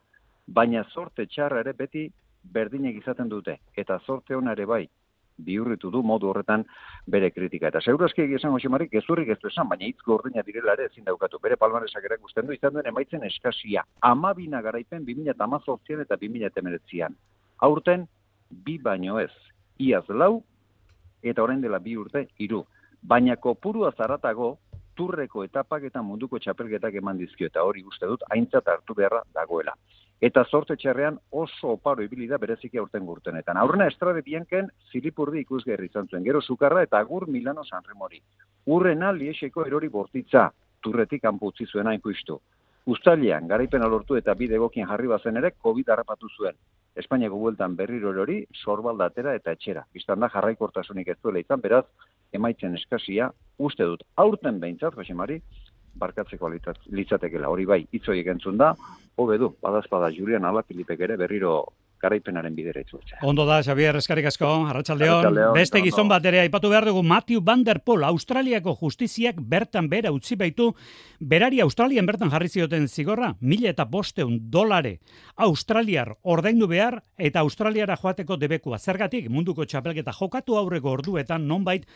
baina 0.46 0.84
sorte 0.94 1.26
txarra 1.26 1.60
ere 1.64 1.74
beti 1.76 2.06
berdinek 2.42 3.02
izaten 3.02 3.28
dute, 3.28 3.58
eta 3.76 3.98
sorte 4.06 4.34
hona 4.34 4.54
ere 4.56 4.66
bai, 4.66 4.84
bihurritu 5.44 5.90
du 5.90 6.02
modu 6.02 6.30
horretan 6.30 6.64
bere 7.08 7.30
kritika. 7.30 7.68
Eta 7.68 7.80
segurazki 7.80 8.22
egia 8.24 8.40
esan 8.40 8.52
Josemarik 8.54 8.92
gezurrik 8.92 9.30
ez 9.32 9.38
du 9.42 9.48
esan, 9.48 9.68
baina 9.68 9.88
hitz 9.88 10.00
gordina 10.06 10.44
direla 10.46 10.76
ere 10.76 10.88
ezin 10.90 11.06
daukatu. 11.08 11.40
Bere 11.42 11.56
palmaresak 11.56 12.04
erakusten 12.04 12.46
du 12.46 12.56
izan 12.56 12.74
duen 12.76 12.88
emaitzen 12.92 13.24
eskasia. 13.28 13.84
Amabina 14.12 14.62
garaipen 14.62 15.06
2008 15.08 16.04
eta 16.04 16.20
2008an. 16.20 17.16
Aurten, 17.66 18.06
bi 18.50 18.78
baino 18.78 19.18
ez. 19.20 19.32
Iaz 19.80 20.04
lau, 20.08 20.42
eta 21.22 21.42
orain 21.42 21.60
dela 21.60 21.78
bi 21.78 21.96
urte 21.96 22.26
hiru. 22.38 22.64
Baina 23.02 23.36
kopurua 23.36 23.92
zaratago 23.96 24.58
turreko 24.94 25.44
etapak 25.44 25.84
eta 25.88 26.02
munduko 26.02 26.38
txapelketak 26.38 26.94
eman 27.00 27.18
dizkio 27.18 27.46
eta 27.46 27.62
hori 27.64 27.82
uste 27.86 28.06
dut 28.06 28.24
aintzat 28.30 28.68
hartu 28.68 28.94
beharra 28.94 29.22
dagoela. 29.34 29.76
eta 30.20 30.44
zorte 30.44 30.76
txerrean 30.76 31.14
oso 31.42 31.70
oparo 31.74 32.02
ibili 32.04 32.26
da 32.28 32.36
bereziki 32.38 32.78
aurten 32.78 33.06
gurtenetan. 33.08 33.56
Aurrena 33.56 33.86
estrade 33.88 34.20
bienken 34.22 34.68
zilipurdi 34.92 35.40
ikusgerri 35.40 35.86
izan 35.88 36.08
zuen, 36.10 36.24
gero 36.24 36.42
sukarra 36.42 36.82
eta 36.82 36.98
agur 36.98 37.26
Milano 37.26 37.64
Sanremori. 37.64 38.20
Urrena 38.66 39.12
lieseko 39.16 39.64
erori 39.64 39.88
bortitza, 39.88 40.50
turretik 40.82 41.22
kanpo 41.22 41.46
utzi 41.46 41.66
zuen 41.66 41.86
hain. 41.86 42.02
Uztailean, 42.86 43.48
garaipen 43.48 43.82
lortu 43.88 44.16
eta 44.16 44.34
bide 44.34 44.54
egokien 44.54 44.86
jarri 44.88 45.08
bazen 45.08 45.36
ere, 45.36 45.52
COVID 45.62 45.88
harrapatu 45.88 46.28
zuen. 46.36 46.54
Espainiako 46.98 47.38
bueltan 47.38 47.76
berriro 47.78 48.10
erori, 48.10 48.40
sorbaldatera 48.64 49.34
eta 49.38 49.54
etxera. 49.54 49.84
Biztan 49.94 50.20
da 50.20 50.28
jarraikortasunik 50.32 51.08
ez 51.08 51.18
duela 51.22 51.38
izan, 51.38 51.60
beraz, 51.62 51.84
emaitzen 52.32 52.74
eskasia, 52.78 53.30
uste 53.58 53.86
dut, 53.86 54.02
aurten 54.16 54.58
behintzat, 54.60 54.96
Josemari, 54.98 55.40
barkatzeko 56.00 56.50
litzatekela. 56.50 57.50
Hori 57.50 57.66
bai, 57.66 57.80
itzoiek 57.92 58.26
entzun 58.34 58.58
da, 58.58 58.74
hobe 59.16 59.38
du, 59.38 59.52
badazpada 59.62 60.10
Julian 60.14 60.44
Ala 60.44 60.62
Filipek 60.66 61.00
ere 61.06 61.16
berriro 61.20 61.54
garaipenaren 62.00 62.54
bidera 62.56 62.80
itzultzea. 62.84 63.18
Ondo 63.28 63.44
da, 63.48 63.60
Xavier, 63.64 63.96
eskarik 64.00 64.26
asko, 64.30 64.48
arratsaldeon. 64.70 65.38
Beste 65.54 65.82
gizon 65.84 66.08
bat 66.10 66.24
ere, 66.26 66.40
aipatu 66.44 66.70
behar 66.72 66.86
dugu, 66.88 67.02
Matthew 67.02 67.42
Van 67.44 67.64
Der 67.64 67.82
Poel, 67.84 68.04
Australiako 68.08 68.76
justiziak 68.80 69.40
bertan 69.40 69.88
bera 69.92 70.12
utzi 70.12 70.36
baitu, 70.40 70.70
berari 71.20 71.60
Australian 71.60 72.08
bertan 72.08 72.32
jarri 72.32 72.48
zioten 72.48 72.88
zigorra, 72.88 73.34
mila 73.40 73.70
eta 73.70 73.84
bosteun 73.84 74.38
dolare 74.50 74.98
Australiar 75.36 76.14
ordaindu 76.22 76.68
behar, 76.70 77.02
eta 77.18 77.44
Australiara 77.44 77.96
joateko 78.00 78.36
debekua. 78.40 78.78
Zergatik, 78.78 79.28
munduko 79.28 79.64
txapelketa 79.64 80.16
jokatu 80.16 80.56
aurreko 80.56 80.96
orduetan, 80.98 81.46
nonbait, 81.48 81.86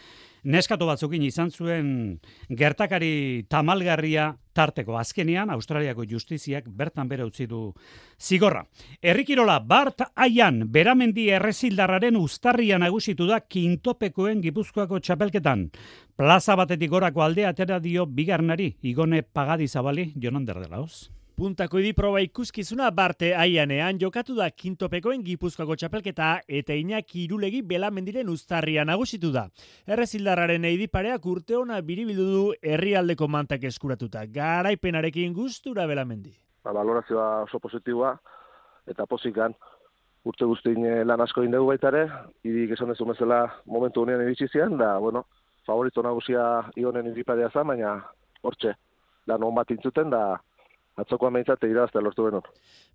neskato 0.45 0.87
batzukin 0.87 1.23
izan 1.25 1.51
zuen 1.51 2.21
gertakari 2.49 3.45
tamalgarria 3.49 4.35
tarteko 4.55 4.99
azkenean 5.01 5.51
Australiako 5.51 6.05
justiziak 6.07 6.69
bertan 6.69 7.09
bere 7.09 7.25
utzi 7.25 7.47
du 7.51 7.73
zigorra. 8.21 8.65
Herrikirola 9.03 9.59
Bart 9.61 10.05
Aian 10.15 10.63
beramendi 10.71 11.29
errezildarraren 11.35 12.17
ustarria 12.21 12.79
nagusitu 12.79 13.27
da 13.27 13.41
kintopekoen 13.41 14.41
Gipuzkoako 14.45 15.01
txapelketan. 15.01 15.69
Plaza 16.17 16.57
batetik 16.57 16.91
gorako 16.91 17.25
aldea 17.25 17.51
atera 17.51 17.81
dio 17.81 18.07
bigarnari 18.07 18.77
igone 18.83 19.23
pagadi 19.23 19.69
zabali 19.69 20.13
jonander 20.15 20.61
dela 20.63 20.85
Puntako 21.35 21.79
proba 21.97 22.21
ikuskizuna 22.23 22.93
barte 22.95 23.35
aianean 23.35 23.99
jokatu 23.99 24.37
da 24.37 24.47
kintopekoen 24.51 25.25
gipuzkoako 25.27 25.75
txapelketa 25.75 26.29
eta 26.47 26.75
inak 26.79 27.11
irulegi 27.19 27.61
belamendiren 27.61 28.29
ustarria 28.31 28.85
nagusitu 28.85 29.33
da. 29.33 29.49
Errezildarraren 29.85 30.65
eidipareak 30.65 31.27
urte 31.27 31.57
ona 31.57 31.81
biribildu 31.83 32.29
du 32.31 32.45
herrialdeko 32.63 33.27
mantak 33.27 33.65
eskuratuta. 33.65 34.23
Garaipenarekin 34.27 35.35
gustura 35.35 35.89
belamendi. 35.91 36.31
Ba, 36.63 36.71
valorazioa 36.71 37.43
oso 37.49 37.59
positiboa 37.59 38.15
eta 38.87 39.05
posikan 39.05 39.59
urte 40.23 40.47
guztien 40.47 40.87
eh, 40.87 41.03
lan 41.03 41.21
asko 41.21 41.43
indegu 41.43 41.67
baita 41.67 41.91
ere, 41.91 42.07
idik 42.47 42.79
esan 42.79 42.95
dezu 42.95 43.11
mesela 43.11 43.43
momentu 43.67 44.07
honean 44.07 44.23
iritsi 44.23 44.53
zian, 44.53 44.79
da, 44.79 44.95
bueno, 45.03 45.27
favorito 45.67 46.03
nagusia 46.03 46.71
ionen 46.79 47.11
idiparea 47.11 47.51
za, 47.51 47.67
baina 47.67 47.99
hortxe, 48.41 48.79
lan 49.27 49.43
hon 49.43 49.59
bat 49.59 49.75
intzuten, 49.75 50.15
da, 50.15 50.39
atzoko 51.01 51.27
ameintzat 51.27 51.65
irabazte 51.67 52.01
lortu 52.03 52.25
benut. 52.27 52.47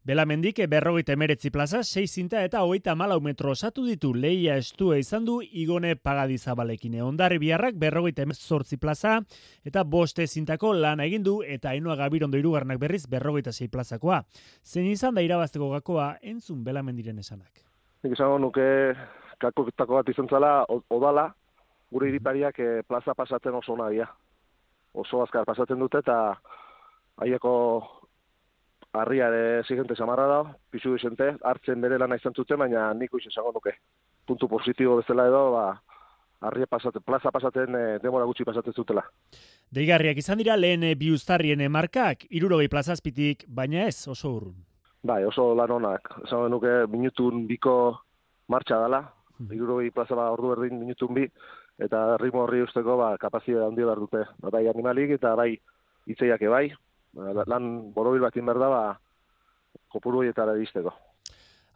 Bela 0.05 0.25
mendik, 0.25 0.61
berrogeita 0.71 1.13
emeretzi 1.13 1.51
plaza, 1.51 1.81
6 1.83 2.05
zinta 2.07 2.43
eta 2.45 2.61
hogeita 2.63 2.95
malau 2.95 3.19
metro 3.21 3.51
osatu 3.51 3.83
ditu 3.85 4.13
leia 4.15 4.55
estua 4.57 4.97
izan 4.97 5.25
du 5.25 5.39
igone 5.43 5.95
pagadizabalekin. 5.95 6.99
Ondarri 7.03 7.39
biharrak 7.39 7.75
berrogeita 7.79 8.23
emezortzi 8.23 8.77
plaza 8.77 9.19
eta 9.65 9.83
boste 9.83 10.27
zintako 10.27 10.73
lan 10.73 11.03
egin 11.03 11.23
du 11.23 11.39
eta 11.43 11.73
hainua 11.73 11.97
gabirondo 11.99 12.37
irugarnak 12.37 12.79
berriz 12.79 13.05
berrogeita 13.07 13.51
sei 13.51 13.67
plazakoa. 13.67 14.23
Zein 14.63 14.87
izan 14.87 15.15
da 15.15 15.21
irabazteko 15.21 15.69
gakoa 15.75 16.15
entzun 16.21 16.63
bela 16.63 16.83
mendiren 16.83 17.19
esanak. 17.19 17.65
Nik 18.03 18.15
izango 18.15 18.39
nuke 18.39 18.95
kakokitako 19.39 19.99
bat 19.99 20.09
izan 20.09 20.27
zala, 20.27 20.63
odala, 20.89 21.29
gure 21.91 22.09
iripariak 22.09 22.59
eh, 22.59 22.81
plaza 22.87 23.13
pasatzen 23.13 23.55
oso 23.55 23.75
nadia. 23.75 24.07
Oso 24.93 25.21
azkar 25.23 25.45
pasatzen 25.45 25.79
dute 25.79 25.99
eta 26.01 26.39
haieko 27.19 27.53
harria 28.93 29.27
ere 29.29 29.63
zigente 29.67 29.95
samarra 29.95 30.25
da, 30.27 30.39
pisu 30.71 30.95
izente, 30.97 31.33
hartzen 31.45 31.81
bere 31.81 31.99
lana 31.99 32.17
izan 32.17 32.33
zuten, 32.33 32.57
baina 32.59 32.89
niko 32.93 33.19
izan 33.19 33.35
zango 33.35 33.53
nuke. 33.53 33.75
Puntu 34.25 34.49
positibo 34.49 34.97
bezala 34.97 35.27
edo, 35.29 35.43
ba, 35.53 35.65
harria 36.47 36.67
pasatzen, 36.69 37.03
plaza 37.05 37.31
pasatzen, 37.31 37.75
e, 37.75 37.99
demora 38.01 38.25
gutxi 38.29 38.47
pasatzen 38.47 38.73
zutela. 38.73 39.03
Deigarriak 39.75 40.17
izan 40.17 40.41
dira 40.41 40.57
lehen 40.57 40.87
e, 40.87 40.95
biustarrien 40.97 41.61
markak, 41.71 42.25
irurogei 42.29 42.69
plazazpitik, 42.71 43.45
baina 43.47 43.85
ez 43.85 44.07
oso 44.07 44.33
urrun. 44.39 44.57
Bai, 45.05 45.21
oso 45.27 45.53
lan 45.55 45.71
honak. 45.71 46.09
Zango 46.27 46.49
nuke, 46.55 46.73
minutun 46.91 47.45
biko 47.47 47.75
martxa 48.49 48.81
dela, 48.81 49.03
hmm. 49.37 49.53
irurogei 49.53 49.93
plaza 49.93 50.17
ba, 50.17 50.31
ordu 50.33 50.55
berdin 50.55 50.81
minutun 50.81 51.13
bi, 51.13 51.29
eta 51.79 52.17
ritmo 52.19 52.43
horri 52.43 52.65
usteko 52.65 52.97
ba, 52.99 53.13
kapazio 53.21 53.67
handi 53.67 53.85
behar 53.85 54.01
dute. 54.01 54.25
Bai 54.49 54.65
animalik 54.67 55.13
eta 55.19 55.35
bai 55.37 55.53
itzeiak 56.09 56.41
bai, 56.49 56.67
Ba, 56.73 56.88
lan 57.13 57.91
borobil 57.93 58.21
bat 58.21 58.35
inberda, 58.37 58.69
ba, 58.69 58.81
kopuru 59.89 60.23
horietara 60.23 60.53
dizteko. 60.57 60.93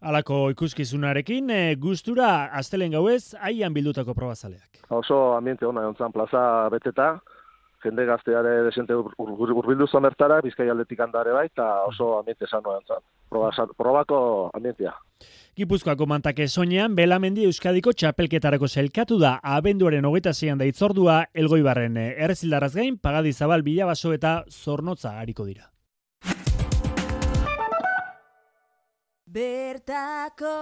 Alako 0.04 0.50
ikuskizunarekin, 0.52 1.50
e, 1.50 1.75
gustura 1.80 2.50
astelen 2.52 2.92
gauez, 2.92 3.34
haian 3.40 3.74
bildutako 3.74 4.13
probazaleak. 4.13 4.82
Oso 4.92 5.34
ambiente 5.38 5.66
hona, 5.66 5.88
ontzan 5.88 6.12
plaza 6.12 6.68
beteta, 6.70 7.22
jende 7.84 8.06
gazteare 8.06 8.63
desente 8.63 8.96
urbildu 8.96 9.58
ur, 9.60 10.00
ur, 10.00 10.42
bizkai 10.44 10.70
aldetik 10.70 11.00
handare 11.00 11.32
bai, 11.32 11.46
eta 11.46 11.84
oso 11.86 12.18
ambiente 12.20 12.48
sano 12.48 12.78
ontzan. 12.78 13.04
probako 13.78 14.50
ambientea. 14.54 14.94
Gipuzkoako 15.56 16.06
mantake 16.06 16.48
soinean, 16.48 16.96
Belamendi 16.96 17.46
Euskadiko 17.46 17.94
txapelketarako 17.94 18.68
zelkatu 18.68 19.20
da, 19.20 19.40
abenduaren 19.44 20.06
hogeita 20.06 20.34
zeian 20.34 20.58
da 20.58 20.66
itzordua, 20.66 21.25
elgoibarren 21.34 21.98
errezildaraz 21.98 22.74
gain, 22.75 22.98
pagadizabal 22.98 23.62
bilabaso 23.62 24.13
eta 24.13 24.44
zornotza 24.50 25.20
hariko 25.20 25.46
dira. 25.46 25.70
Bertako 29.34 30.54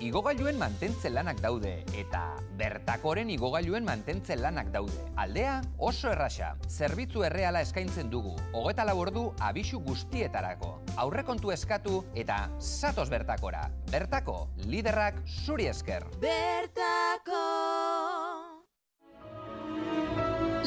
Igogailuen 0.00 0.56
mantentzen 0.56 1.12
lanak 1.12 1.42
daude 1.44 1.74
eta 1.92 2.22
bertakoren 2.56 3.28
igogailuen 3.34 3.84
mantentzen 3.84 4.40
lanak 4.40 4.70
daude. 4.72 4.96
Aldea 5.20 5.58
oso 5.76 6.08
errasa, 6.08 6.54
zerbitzu 6.72 7.20
erreala 7.28 7.60
eskaintzen 7.60 8.08
dugu, 8.08 8.32
hogeta 8.56 8.86
labordu 8.88 9.26
abisu 9.44 9.82
guztietarako. 9.84 10.70
Aurrekontu 11.04 11.52
eskatu 11.52 12.00
eta 12.16 12.46
satos 12.56 13.10
bertakora. 13.12 13.66
Bertako, 13.92 14.38
liderrak 14.64 15.20
zuri 15.44 15.68
esker. 15.68 16.08
Bertako 16.24 17.44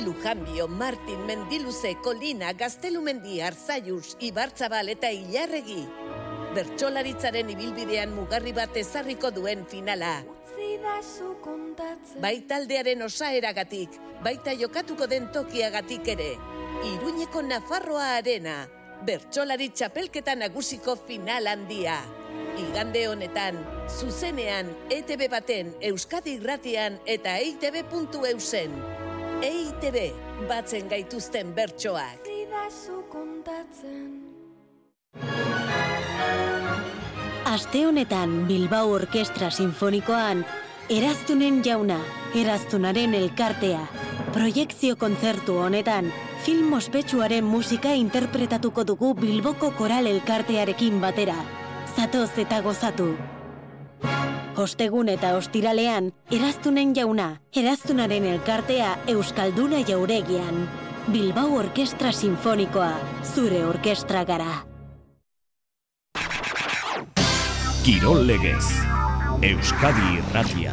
Lujanbio, 0.06 0.68
Martin, 0.68 1.26
Mendiluze, 1.26 1.96
Kolina, 2.06 2.54
Gaztelumendi, 2.54 3.42
Arzaius, 3.42 4.14
Ibartzabal 4.22 4.94
eta 4.94 5.10
Ilarregi 5.10 5.88
bertsolaritzaren 6.54 7.50
ibilbidean 7.50 8.14
mugarri 8.14 8.54
bat 8.54 8.76
ezarriko 8.78 9.32
duen 9.34 9.66
finala. 9.70 10.22
Bai 12.22 12.36
taldearen 12.48 13.02
osaeragatik, 13.06 13.98
baita 14.24 14.54
jokatuko 14.58 15.08
den 15.10 15.30
tokiagatik 15.34 16.08
ere. 16.16 16.32
Iruñeko 16.94 17.42
Nafarroa 17.48 18.10
Arena, 18.18 18.58
bertsolari 19.08 19.70
txapelketa 19.70 20.36
nagusiko 20.36 20.96
final 21.08 21.48
handia. 21.48 21.98
Igande 22.60 23.08
honetan, 23.10 23.58
zuzenean, 23.90 24.70
ETB 24.94 25.26
baten, 25.32 25.74
Euskadi 25.82 26.38
Irratian 26.38 27.00
eta 27.10 27.38
EITB.eusen. 27.42 28.78
EITB, 29.44 29.98
batzen 30.50 30.90
gaituzten 30.92 31.56
bertsoak. 31.58 32.30
Aste 37.54 37.86
honetan 37.86 38.48
Bilbao 38.48 38.88
Orkestra 38.90 39.52
Sinfonikoan 39.52 40.40
Eraztunen 40.90 41.60
jauna, 41.64 42.00
Eraztunaren 42.34 43.14
elkartea. 43.14 43.84
Proiektzio 44.34 44.96
kontzertu 44.98 45.60
honetan 45.62 46.10
film 46.48 46.74
ospetsuaren 46.74 47.46
musika 47.46 47.94
interpretatuko 47.94 48.88
dugu 48.90 49.14
Bilboko 49.22 49.70
Koral 49.78 50.10
elkartearekin 50.10 50.98
batera. 51.06 51.38
Zatoz 51.94 52.32
eta 52.48 52.64
gozatu. 52.66 53.12
Ostegun 54.58 55.14
eta 55.14 55.38
ostiralean, 55.38 56.10
Eraztunen 56.32 56.98
jauna, 56.98 57.36
Eraztunaren 57.54 58.26
elkartea 58.34 58.98
Euskalduna 59.14 59.86
jauregian. 59.86 60.66
Bilbao 61.06 61.54
Orkestra 61.62 62.18
Sinfonikoa, 62.18 62.94
zure 63.36 63.66
orkestra 63.66 64.26
gara. 64.26 64.73
Kirol 67.84 68.22
legez, 68.24 68.64
Euskadi 69.44 70.14
irratia. 70.16 70.72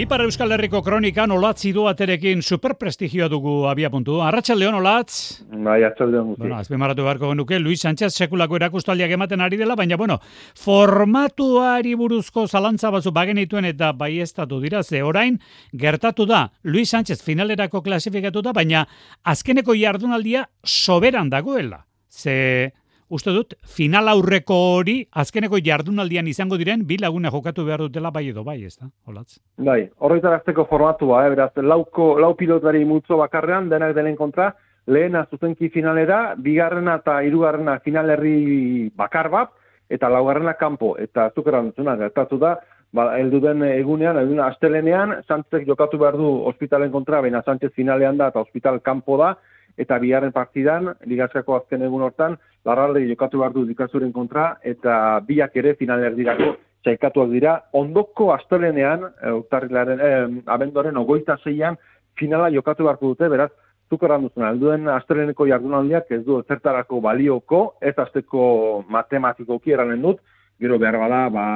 Ipar 0.00 0.22
Euskal 0.24 0.54
Herriko 0.56 0.80
kronikan 0.80 1.28
olatzi 1.34 1.74
doaterekin 1.76 2.40
superprestigioa 2.40 3.28
dugu 3.28 3.66
abia 3.68 3.90
puntu. 3.92 4.16
Arratxaldeon 4.24 4.78
olatz? 4.78 5.42
Bai, 5.52 5.82
atxaldeon 5.84 6.30
guzti. 6.30 6.40
Bueno, 6.40 6.56
azpimarratu 6.56 7.04
beharko 7.04 7.34
genuke, 7.34 7.60
Luis 7.60 7.84
Sánchez 7.84 8.14
sekulako 8.14 8.56
erakustaldiak 8.56 9.12
ematen 9.12 9.44
ari 9.44 9.60
dela, 9.60 9.76
baina 9.76 10.00
bueno, 10.00 10.16
formatuari 10.56 11.92
buruzko 12.00 12.46
zalantza 12.48 12.88
batzu 12.96 13.12
bagenituen 13.12 13.68
eta 13.68 13.92
bai 13.92 14.24
dira, 14.64 14.82
ze 14.82 15.02
orain 15.02 15.38
gertatu 15.76 16.24
da, 16.24 16.46
Luis 16.62 16.88
Sánchez 16.88 17.20
finalerako 17.22 17.82
klasifikatu 17.82 18.40
da, 18.40 18.56
baina 18.56 18.88
azkeneko 19.22 19.74
jardunaldia 19.76 20.48
soberan 20.64 21.28
dagoela. 21.28 21.84
Ze 22.08 22.72
uste 23.10 23.32
dut, 23.34 23.54
final 23.76 24.08
aurreko 24.08 24.56
hori, 24.76 24.96
azkeneko 25.22 25.58
jardunaldian 25.66 26.28
izango 26.30 26.56
diren, 26.60 26.86
bi 26.86 26.96
lagune 27.02 27.30
jokatu 27.34 27.64
behar 27.66 27.84
dutela 27.84 28.12
bai 28.14 28.28
edo 28.30 28.44
bai, 28.46 28.56
ez 28.64 28.76
da, 28.78 28.88
holatz? 29.06 29.40
Bai, 29.58 29.82
horretarazteko 29.98 30.64
formatua, 30.70 31.24
eh, 31.26 31.30
beraz, 31.34 31.50
lauko, 31.56 32.12
lau 32.22 32.34
pilotari 32.38 32.84
multzo 32.84 33.18
bakarrean, 33.20 33.68
denak 33.68 33.94
denen 33.98 34.16
kontra, 34.16 34.52
lehena 34.86 35.26
zuzenki 35.30 35.68
finalera, 35.74 36.34
bigarrena 36.38 37.00
eta 37.02 37.20
hirugarrena 37.26 37.78
finalerri 37.84 38.90
bakar 38.96 39.30
bat, 39.30 39.52
eta 39.90 40.08
laugarrena 40.08 40.54
kanpo, 40.54 40.94
eta 40.98 41.30
zukeran 41.34 41.72
zuna, 41.76 41.96
gertatu 41.98 42.38
da, 42.38 42.56
ba, 42.94 43.10
eldu 43.18 43.40
den 43.42 43.64
egunean, 43.66 44.18
eldu 44.22 44.38
astelenean, 44.44 45.18
Sánchezek 45.26 45.66
jokatu 45.68 45.98
behar 45.98 46.18
du 46.18 46.30
ospitalen 46.50 46.92
kontra, 46.94 47.20
baina 47.20 47.42
Sánchez 47.42 47.72
finalean 47.74 48.18
da, 48.18 48.30
eta 48.30 48.42
ospital 48.46 48.80
kanpo 48.86 49.18
da, 49.20 49.34
eta 49.78 49.98
bigarren 49.98 50.32
partidan, 50.32 50.94
ligazkako 51.06 51.56
azken 51.56 51.82
egun 51.86 52.02
hortan, 52.02 52.36
larralde 52.64 53.06
jokatu 53.08 53.40
behar 53.40 53.52
du 53.52 53.64
dikazuren 53.68 54.12
kontra, 54.12 54.56
eta 54.62 55.20
biak 55.26 55.56
ere 55.56 55.74
finaler 55.78 56.14
dirako 56.16 56.56
txaikatuak 56.84 57.30
dira. 57.32 57.56
Ondoko 57.76 58.30
astelenean, 58.34 59.06
e, 59.20 59.32
urtarrilaren, 59.40 60.00
e, 60.00 60.42
abendoren 60.52 60.96
ogoita 60.96 61.38
zeian, 61.44 61.78
finala 62.18 62.50
jokatu 62.52 62.86
beharko 62.86 63.14
dute, 63.14 63.28
beraz, 63.32 63.50
zukeran 63.90 64.22
duzen, 64.26 64.44
alduen 64.46 64.88
asteleneko 64.88 65.46
jardunaldiak 65.50 66.12
ez 66.14 66.22
du 66.26 66.40
zertarako 66.46 67.00
balioko, 67.02 67.62
ez 67.80 67.96
azteko 67.98 68.84
matematikoki 68.88 69.74
eranen 69.74 70.02
dut, 70.04 70.20
gero 70.60 70.78
behar 70.78 70.98
bada, 71.00 71.24
ba, 71.34 71.46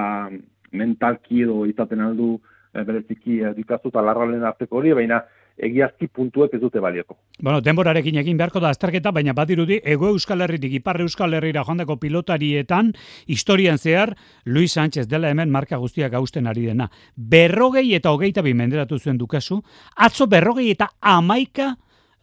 mentalki 0.74 1.44
edo 1.44 1.62
izaten 1.70 2.02
aldu 2.02 2.34
e, 2.74 2.82
bereziki 2.82 3.40
e, 3.40 3.54
dikazu 3.56 3.92
eta 3.92 4.02
larralen 4.02 4.44
arteko 4.44 4.80
hori, 4.80 4.94
baina 4.98 5.22
egiazki 5.58 6.08
puntuek 6.08 6.54
ez 6.54 6.60
dute 6.60 6.80
balioko. 6.82 7.16
Bueno, 7.38 7.60
denborarekin 7.60 8.18
egin 8.22 8.38
beharko 8.38 8.60
da 8.62 8.70
azterketa, 8.74 9.12
baina 9.14 9.34
badirudi 9.36 9.80
Ego 9.84 10.08
Euskal 10.10 10.42
Herritik 10.42 10.72
Ipar 10.80 11.00
Euskal 11.02 11.34
Herrira 11.34 11.64
joandako 11.64 11.96
pilotarietan 12.02 12.92
historian 13.26 13.78
zehar 13.78 14.14
Luis 14.44 14.72
Sánchez 14.72 15.06
dela 15.08 15.30
hemen 15.30 15.50
marka 15.50 15.76
guztiak 15.76 16.14
hausten 16.14 16.46
ari 16.46 16.66
dena. 16.66 16.90
Berrogei 17.16 17.94
eta 17.94 18.10
hogeita 18.10 18.42
bi 18.42 18.54
menderatu 18.54 18.98
zuen 18.98 19.18
dukazu, 19.18 19.62
atzo 19.96 20.26
berrogei 20.26 20.70
eta 20.70 20.90
amaika 21.00 21.74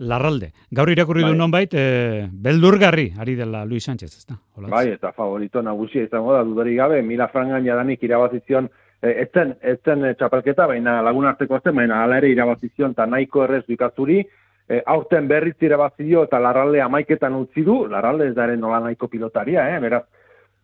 larralde. 0.02 0.52
Gaur 0.74 0.90
irakurri 0.90 1.24
bai. 1.24 1.32
du 1.32 1.38
nonbait, 1.38 1.74
e, 1.74 2.28
beldurgarri 2.32 3.12
ari 3.20 3.36
dela 3.36 3.64
Luis 3.66 3.84
Sánchez, 3.86 4.10
ezta? 4.18 4.40
Bai, 4.58 4.88
eta 4.96 5.12
favorito 5.14 5.62
nagusia 5.62 6.04
izango 6.04 6.34
da, 6.34 6.44
dudari 6.44 6.76
gabe, 6.76 7.02
mila 7.06 7.28
frangan 7.30 7.66
jadanik 7.66 8.04
irabazizion 8.04 8.70
etzen, 9.02 9.56
etzen 9.62 10.06
e, 10.06 10.14
txapelketa, 10.20 10.68
baina 10.70 11.00
lagun 11.02 11.26
arteko 11.26 11.60
zen, 11.64 11.76
baina 11.76 12.04
ala 12.04 12.20
ere 12.22 12.30
irabazizion 12.32 12.96
eta 12.96 13.06
nahiko 13.10 13.44
errez 13.46 13.64
bikazuri, 13.68 14.22
e, 14.70 14.82
aurten 14.86 15.28
berriz 15.28 15.58
irabazio 15.60 16.26
eta 16.28 16.40
larralde 16.40 16.82
amaiketan 16.82 17.36
utzi 17.36 17.66
du, 17.68 17.86
larralde 17.90 18.30
ez 18.30 18.36
daren 18.38 18.60
nola 18.62 18.80
nahiko 18.88 19.08
pilotaria, 19.08 19.70
eh? 19.76 19.80
beraz, 19.80 20.06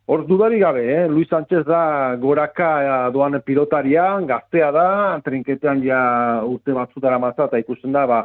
Hor 0.07 0.21
dudari 0.23 0.61
gabe, 0.61 0.85
eh? 0.87 1.07
Luis 1.11 1.27
Sánchez 1.27 1.65
da 1.67 2.15
goraka 2.15 2.67
e, 2.79 2.91
doan 3.11 3.41
pilotaria, 3.43 4.05
gaztea 4.29 4.71
da, 4.71 4.89
trinketean 5.25 5.81
ja 5.83 5.99
urte 6.47 6.71
batzutara 6.71 7.19
mazta, 7.19 7.49
eta 7.49 7.59
ikusten 7.59 7.91
da, 7.91 8.05
ba, 8.07 8.21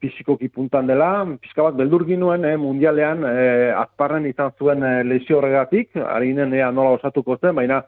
fizikoki 0.00 0.48
puntan 0.48 0.86
dela, 0.88 1.10
pixka 1.42 1.64
bat 1.66 1.78
beldur 1.78 2.04
ginuen, 2.06 2.44
eh, 2.44 2.56
mundialean, 2.56 3.24
eh, 3.26 3.70
azparren 3.74 4.26
izan 4.26 4.52
zuen 4.58 4.82
eh, 4.82 5.02
lesio 5.04 5.38
horregatik, 5.38 5.90
harinen 5.98 6.54
ea 6.54 6.70
nola 6.72 6.96
osatuko 6.98 7.36
zen, 7.38 7.54
baina 7.58 7.82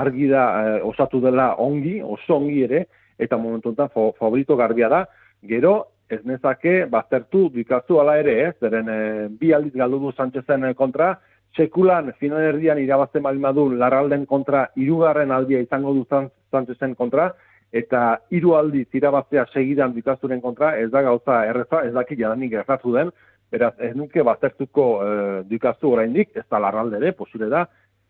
argi 0.00 0.28
da 0.28 0.44
eh, 0.60 0.80
osatu 0.82 1.20
dela 1.20 1.54
ongi, 1.58 2.00
oso 2.02 2.36
ongi 2.36 2.62
ere, 2.66 2.86
eta 3.18 3.38
momentu 3.38 3.70
enten 3.72 3.90
favorito 4.18 4.56
garbia 4.56 4.88
da, 4.88 5.04
gero 5.42 5.74
ez 6.10 6.20
nezake 6.24 6.84
baztertu 6.90 7.48
dikazu 7.54 8.00
ala 8.00 8.18
ere, 8.20 8.34
ez, 8.48 8.54
zeren 8.60 8.90
eh, 8.90 9.28
bi 9.40 9.52
aldiz 9.52 9.72
galdu 9.74 10.00
du 10.02 10.12
Sánchezen 10.12 10.66
kontra, 10.76 11.14
sekulan 11.56 12.12
final 12.18 12.42
erdian 12.42 12.78
irabazten 12.82 13.22
badu 13.22 13.68
larralden 13.72 14.26
kontra, 14.26 14.68
irugarren 14.76 15.30
aldia 15.30 15.60
izango 15.62 15.94
du 15.94 16.04
Sánchezen 16.50 16.94
kontra, 16.94 17.32
eta 17.74 18.18
hiru 18.30 18.54
aldiz 18.54 18.86
irabaztea 18.94 19.46
segidan 19.52 19.94
dikazuren 19.94 20.40
kontra, 20.40 20.76
ez 20.78 20.90
da 20.90 21.02
gauza 21.02 21.44
erreza, 21.46 21.82
ez 21.86 21.92
daki 21.94 22.18
jadanik 22.20 22.52
gertatu 22.52 22.92
den, 22.94 23.10
beraz 23.50 23.74
ez 23.78 23.94
nuke 23.96 24.22
baztertuko 24.26 24.84
eh, 25.02 25.40
dikazu 25.50 25.94
oraindik, 25.94 26.30
ez 26.36 26.46
da 26.50 26.60
larralde 26.62 27.00
ere, 27.00 27.12
posure 27.18 27.48
da, 27.50 27.64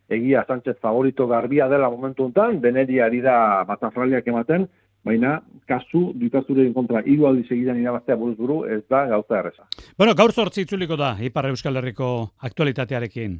egia 0.08 0.44
Sánchez 0.46 0.76
favorito 0.80 1.26
garbia 1.26 1.68
dela 1.68 1.90
momentu 1.90 2.24
honetan, 2.24 2.60
deneri 2.60 3.00
ari 3.00 3.20
da 3.24 3.64
batafraliak 3.68 4.26
ematen, 4.26 4.68
baina 5.04 5.38
kasu 5.68 6.12
dutazuren 6.16 6.72
kontra 6.72 7.02
hiru 7.04 7.26
aldi 7.28 7.44
segidan 7.48 7.80
irabaztea 7.80 8.16
buruz 8.16 8.36
buru 8.38 8.64
ez 8.64 8.82
da 8.90 9.04
gauza 9.06 9.38
erresa. 9.38 9.66
Bueno, 9.98 10.14
gaur 10.14 10.32
zortzi 10.32 10.64
itzuliko 10.64 10.96
da 10.96 11.14
Ipar 11.20 11.50
Euskal 11.50 11.76
Herriko 11.76 12.30
aktualitatearekin. 12.40 13.38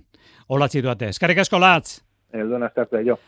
Olatzi 0.48 0.82
duate. 0.84 1.08
Eskarrik 1.14 1.40
asko 1.44 1.58
latz. 1.58 2.00
Eldon 2.32 2.62
astarte 2.62 3.04
jo. 3.06 3.18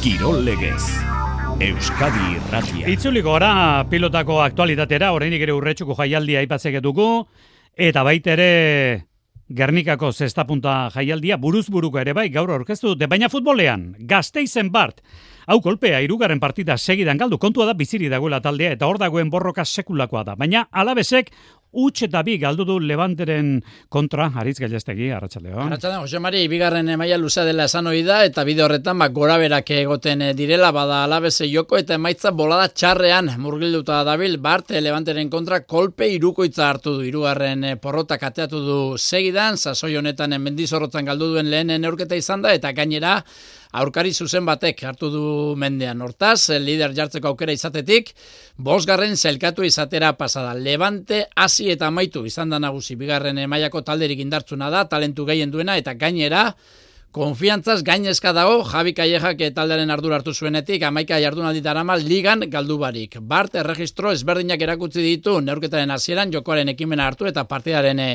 Kirol 0.00 0.44
legez. 0.44 0.80
Euskadi 1.60 2.36
Irratia. 2.38 2.88
Itzuliko 2.88 3.34
gara 3.34 3.84
pilotako 3.90 4.38
aktualitatera, 4.40 5.10
orainik 5.12 5.42
ere 5.44 5.52
urretxuko 5.52 5.92
jaialdia 5.98 6.40
aipatzeke 6.40 6.80
dugu, 6.80 7.26
eta 7.76 8.04
baitere 8.06 9.09
Gernikako 9.50 10.12
zesta 10.14 10.44
punta 10.46 10.72
jaialdia 10.94 11.34
buruz 11.36 11.64
buruko 11.74 11.98
ere 11.98 12.12
bai 12.14 12.28
gaur 12.30 12.52
orkestu 12.54 12.92
dute, 12.92 13.08
baina 13.10 13.26
futbolean, 13.28 13.88
gazteizen 14.06 14.70
bart, 14.70 15.00
Hau 15.50 15.56
kolpea, 15.58 15.98
irugarren 16.04 16.38
partida 16.38 16.76
segidan 16.78 17.18
galdu, 17.18 17.34
kontua 17.42 17.64
da 17.66 17.72
biziri 17.74 18.06
dagoela 18.06 18.38
taldea 18.38 18.76
eta 18.76 18.86
hor 18.86 19.00
dagoen 19.02 19.32
borroka 19.32 19.64
sekulakoa 19.66 20.22
da. 20.28 20.36
Baina 20.38 20.68
alabesek 20.70 21.32
utxe 21.82 22.06
eta 22.06 22.22
bi 22.22 22.36
galdu 22.38 22.62
du 22.68 22.76
Levanteren 22.78 23.56
kontra, 23.90 24.28
Aritz 24.38 24.60
Gailestegi, 24.62 25.08
Arratxaldeo. 25.10 25.58
Arratxaldeo, 25.64 26.04
Jose 26.04 26.22
Mari, 26.22 26.44
bigarren 26.52 26.94
maila 26.98 27.18
luza 27.18 27.42
dela 27.48 27.66
esan 27.66 27.90
hori 27.90 28.04
da, 28.06 28.20
eta 28.30 28.46
bide 28.46 28.62
horretan, 28.62 29.02
ba, 29.02 29.10
gora 29.10 29.40
berak 29.42 29.74
egoten 29.74 30.22
direla, 30.38 30.70
bada 30.70 31.02
alabese 31.08 31.50
joko, 31.50 31.78
eta 31.82 31.98
emaitza 31.98 32.30
bolada 32.30 32.70
txarrean 32.70 33.34
murgilduta 33.42 34.04
dabil, 34.06 34.38
bart, 34.38 34.70
Levanteren 34.70 35.30
kontra, 35.34 35.64
kolpe 35.66 36.12
irukoitza 36.14 36.68
hartu 36.70 37.00
du, 37.00 37.06
irugarren 37.10 37.72
porrota 37.82 38.22
kateatu 38.22 38.62
du 38.66 38.82
segidan, 38.98 39.58
sasoi 39.58 39.96
honetan 39.98 40.38
mendizorrotzan 40.38 41.10
galdu 41.10 41.34
duen 41.34 41.50
lehenen 41.50 41.82
neurketa 41.82 42.18
izan 42.18 42.46
da, 42.46 42.54
eta 42.54 42.70
gainera, 42.70 43.18
aurkari 43.72 44.12
zuzen 44.12 44.46
batek 44.46 44.82
hartu 44.84 45.10
du 45.12 45.22
mendean. 45.58 46.00
Hortaz, 46.02 46.50
lider 46.58 46.94
jartzeko 46.96 47.30
aukera 47.30 47.54
izatetik, 47.54 48.12
bosgarren 48.56 49.16
zelkatu 49.16 49.64
izatera 49.66 50.12
pasada. 50.18 50.54
Levante, 50.54 51.24
hasi 51.36 51.70
eta 51.70 51.90
maitu 51.90 52.24
izan 52.26 52.50
da 52.50 52.58
nagusi, 52.58 52.96
bigarren 52.96 53.40
mailako 53.48 53.82
talderik 53.86 54.20
indartzuna 54.20 54.70
da, 54.70 54.86
talentu 54.90 55.26
gehien 55.28 55.50
duena, 55.50 55.76
eta 55.78 55.94
gainera, 55.94 56.50
Konfiantzaz 57.10 57.80
gainezka 57.82 58.30
dago 58.30 58.60
Javi 58.70 58.92
Kallejak 58.94 59.40
taldearen 59.50 59.90
ardura 59.90 60.20
hartu 60.20 60.30
zuenetik 60.30 60.84
amaika 60.86 61.16
jardunaldi 61.18 61.58
darama 61.60 61.96
ligan 61.98 62.44
galdubarik. 62.46 63.16
Bart 63.32 63.56
erregistro 63.58 64.12
ezberdinak 64.14 64.62
erakutzi 64.62 65.02
ditu 65.02 65.40
neurketaren 65.42 65.90
hasieran 65.90 66.30
jokoaren 66.30 66.70
ekimena 66.70 67.08
hartu 67.10 67.26
eta 67.26 67.42
partidaren 67.50 67.98
eh, 67.98 68.12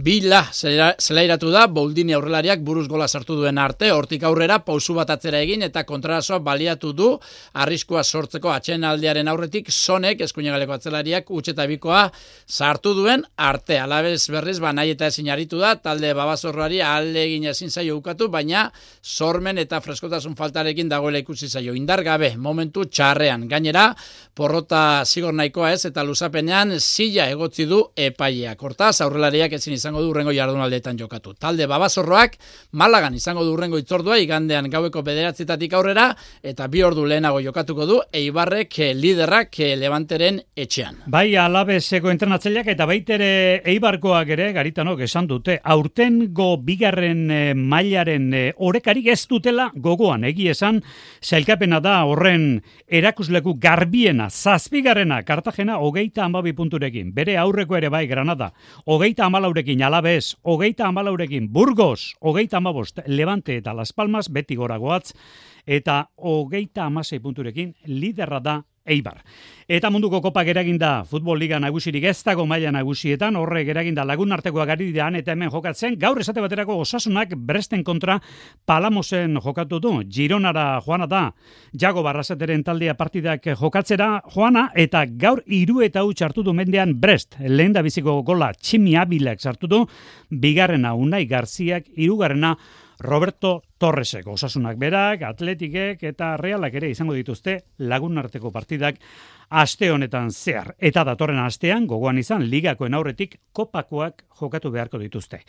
bila 0.00 0.40
zelairatu 0.54 1.50
da 1.52 1.66
Boldini 1.68 2.16
aurrelariak 2.16 2.62
buruz 2.64 2.86
gola 2.88 3.08
sartu 3.08 3.36
duen 3.42 3.58
arte, 3.60 3.90
hortik 3.92 4.24
aurrera 4.24 4.62
pausu 4.64 4.96
bat 4.96 5.12
atzera 5.12 5.44
egin 5.44 5.60
eta 5.68 5.84
kontrarazoa 5.84 6.38
baliatu 6.40 6.94
du 6.96 7.10
arriskua 7.52 8.00
sortzeko 8.02 8.54
atxen 8.54 8.88
aldearen 8.88 9.28
aurretik 9.28 9.68
sonek 9.68 10.24
eskuinagaleko 10.24 10.78
atzelariak 10.78 11.28
utxeta 11.28 11.68
bikoa 11.68 12.06
sartu 12.48 12.94
duen 12.96 13.26
arte. 13.36 13.76
Alabez 13.78 14.30
berriz 14.32 14.56
ba 14.64 14.72
nahi 14.72 14.96
eta 14.96 15.12
ezin 15.12 15.28
da 15.28 15.76
talde 15.76 16.14
babazorroari 16.14 16.80
alde 16.80 17.22
egin 17.26 17.44
ezin 17.44 17.68
zaio 17.68 17.98
ukatu 17.98 18.29
baina 18.30 18.68
sormen 19.02 19.58
eta 19.58 19.80
freskotasun 19.80 20.36
faltarekin 20.36 20.88
dagoela 20.88 21.18
ikusi 21.18 21.48
zaio. 21.48 21.74
Indar 21.74 22.02
gabe, 22.06 22.34
momentu 22.36 22.86
txarrean. 22.86 23.48
Gainera, 23.50 23.90
porrota 24.34 25.02
zigor 25.04 25.34
nahikoa 25.34 25.72
ez 25.74 25.84
eta 25.90 26.04
luzapenean 26.06 26.76
zila 26.78 27.28
egotzi 27.30 27.66
du 27.66 27.80
epaileak. 27.96 28.62
Hortaz, 28.62 29.00
aurrelariak 29.04 29.52
ezin 29.58 29.74
izango 29.76 30.02
du 30.02 30.10
urrengo 30.10 30.32
jardunaldeetan 30.36 30.98
jokatu. 30.98 31.34
Talde 31.34 31.66
babazorroak, 31.70 32.36
malagan 32.72 33.14
izango 33.14 33.44
du 33.44 33.54
urrengo 33.54 33.78
itzordua, 33.80 34.18
igandean 34.22 34.70
gaueko 34.70 35.02
bederatzitatik 35.06 35.74
aurrera, 35.76 36.10
eta 36.42 36.68
bi 36.70 36.82
ordu 36.86 37.06
lehenago 37.08 37.40
jokatuko 37.44 37.86
du, 37.88 38.00
eibarrek 38.12 38.78
eh, 38.78 38.92
liderrak 38.94 39.60
eh, 39.60 39.74
levanteren 39.78 40.40
etxean. 40.56 41.02
Bai, 41.10 41.34
alabezeko 41.40 42.10
entrenatzeiak 42.12 42.70
eta 42.74 42.86
baitere 42.88 43.30
eibarkoak 43.72 44.34
ere, 44.36 44.50
garitanok 44.56 45.04
esan 45.06 45.28
dute, 45.30 45.58
aurtengo 45.64 46.52
bigarren 46.64 47.24
eh, 47.30 47.54
mailaren 47.54 48.19
diren 48.20 48.34
e, 48.34 48.52
orekarik 48.56 49.06
ez 49.08 49.26
dutela 49.28 49.70
gogoan 49.74 50.24
egi 50.24 50.48
esan, 50.50 50.82
zailkapena 51.22 51.80
da 51.80 52.04
horren 52.04 52.62
erakusleku 52.88 53.56
garbiena, 53.58 54.28
zazpigarrena, 54.30 55.22
Kartagena 55.24 55.78
hogeita 55.78 56.24
amabi 56.24 56.52
punturekin, 56.52 57.12
bere 57.14 57.36
aurreko 57.38 57.76
ere 57.76 57.88
bai 57.88 58.06
Granada, 58.06 58.52
hogeita 58.86 59.26
amalaurekin 59.26 59.82
Alabez, 59.82 60.36
hogeita 60.42 60.86
amalaurekin 60.88 61.48
Burgos, 61.52 62.14
hogeita 62.20 62.58
amabost 62.58 63.00
Levante 63.06 63.56
eta 63.56 63.74
Las 63.74 63.92
Palmas, 63.92 64.28
beti 64.28 64.56
goragoatz, 64.56 65.12
eta 65.66 66.10
hogeita 66.16 66.86
amasei 66.86 67.20
punturekin 67.20 67.74
liderra 67.86 68.40
da 68.40 68.60
Eibar. 68.86 69.20
Eta 69.70 69.90
munduko 69.92 70.18
kopak 70.24 70.48
eraginda 70.50 71.04
futbol 71.06 71.38
liga 71.38 71.58
nagusirik 71.60 72.08
ez 72.10 72.16
dago 72.26 72.46
maila 72.48 72.72
nagusietan, 72.74 73.36
horrek 73.38 73.68
eraginda 73.70 74.06
lagun 74.08 74.32
artekoak 74.32 74.72
ari 74.72 74.88
dira 74.88 75.10
eta 75.14 75.32
hemen 75.36 75.50
jokatzen, 75.52 75.98
gaur 76.00 76.18
esate 76.18 76.40
baterako 76.40 76.78
osasunak 76.80 77.36
bresten 77.36 77.84
kontra 77.84 78.18
palamosen 78.66 79.36
jokatu 79.36 79.78
du, 79.78 79.92
Gironara 80.08 80.80
joana 80.86 81.06
da, 81.06 81.22
jago 81.76 82.02
barrazateren 82.02 82.64
taldea 82.64 82.94
partidak 82.94 83.46
jokatzera 83.60 84.22
joana, 84.34 84.70
eta 84.74 85.04
gaur 85.06 85.44
iru 85.46 85.82
eta 85.82 86.00
hau 86.00 86.12
txartu 86.12 86.42
du 86.42 86.52
mendean 86.52 86.96
brest, 86.98 87.36
lehen 87.38 87.72
da 87.72 87.82
biziko 87.82 88.22
gola 88.22 88.50
tximi 88.54 88.96
abilak 88.96 89.40
sartu 89.40 89.68
du, 89.68 89.84
bigarrena 90.30 90.94
unai 90.94 91.26
garziak, 91.26 91.86
irugarrena 91.94 92.56
Roberto 93.00 93.62
Torresek, 93.80 94.26
osasunak 94.28 94.76
berak, 94.76 95.22
atletikek 95.24 96.02
eta 96.04 96.34
realak 96.36 96.74
ere 96.76 96.90
izango 96.92 97.14
dituzte 97.16 97.54
lagun 97.88 98.20
arteko 98.20 98.50
partidak 98.52 98.98
aste 99.48 99.88
honetan 99.90 100.28
zehar. 100.30 100.74
Eta 100.78 101.02
datorren 101.08 101.40
astean, 101.40 101.86
gogoan 101.88 102.20
izan, 102.20 102.44
ligakoen 102.52 102.94
aurretik 102.94 103.38
kopakoak 103.56 104.26
jokatu 104.40 104.70
beharko 104.70 105.00
dituzte. 105.00 105.40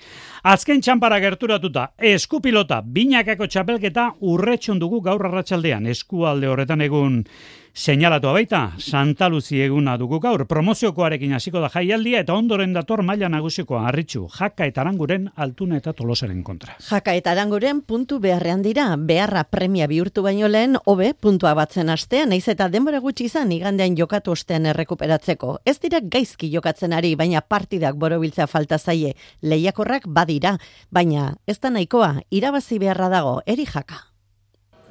Azken 0.47 0.79
txampara 0.81 1.19
gerturatuta, 1.19 1.89
eskupilota, 1.97 2.79
binakako 2.81 3.49
txapelketa 3.51 4.07
urretxon 4.21 4.79
dugu 4.79 5.01
gaur 5.03 5.27
arratsaldean 5.27 5.91
eskualde 5.91 6.47
horretan 6.47 6.87
egun 6.87 7.25
Seinalatu 7.73 8.27
baita, 8.35 8.73
Santa 8.83 9.29
Luzi 9.31 9.61
eguna 9.63 9.93
dugu 9.95 10.17
gaur, 10.19 10.41
promoziokoarekin 10.43 11.31
hasiko 11.37 11.61
da 11.63 11.69
jaialdia 11.71 12.19
eta 12.25 12.35
ondoren 12.35 12.73
dator 12.75 12.99
maila 13.01 13.29
nagusikoa 13.31 13.85
harritxu, 13.87 14.25
jaka 14.35 14.67
eta 14.67 14.81
aranguren 14.83 15.29
altuna 15.37 15.79
eta 15.79 15.93
tolosaren 15.95 16.43
kontra. 16.43 16.75
Jaka 16.83 17.15
eta 17.15 17.31
aranguren 17.31 17.79
puntu 17.87 18.19
beharrean 18.19 18.61
dira, 18.61 18.89
beharra 18.97 19.45
premia 19.47 19.87
bihurtu 19.87 20.21
baino 20.27 20.51
lehen, 20.51 20.75
hobe 20.83 21.13
puntua 21.13 21.55
batzen 21.55 21.89
astean, 21.95 22.35
naiz 22.35 22.43
eta 22.51 22.67
denbora 22.67 22.99
gutxi 22.99 23.29
izan 23.31 23.55
igandean 23.55 23.95
jokatu 23.95 24.35
ostean 24.35 24.67
errekuperatzeko. 24.73 25.61
Ez 25.63 25.79
dira 25.79 26.03
gaizki 26.03 26.51
jokatzen 26.51 26.91
ari, 26.91 27.15
baina 27.15 27.39
partidak 27.39 27.95
borobiltzea 27.95 28.51
falta 28.51 28.79
zaie, 28.79 29.15
lehiakorrak 29.41 30.11
badira, 30.11 30.57
baina 30.91 31.37
ez 31.47 31.61
da 31.61 31.71
nahikoa, 31.71 32.17
irabazi 32.29 32.83
beharra 32.83 33.07
dago, 33.07 33.39
eri 33.47 33.63
jaka 33.63 34.10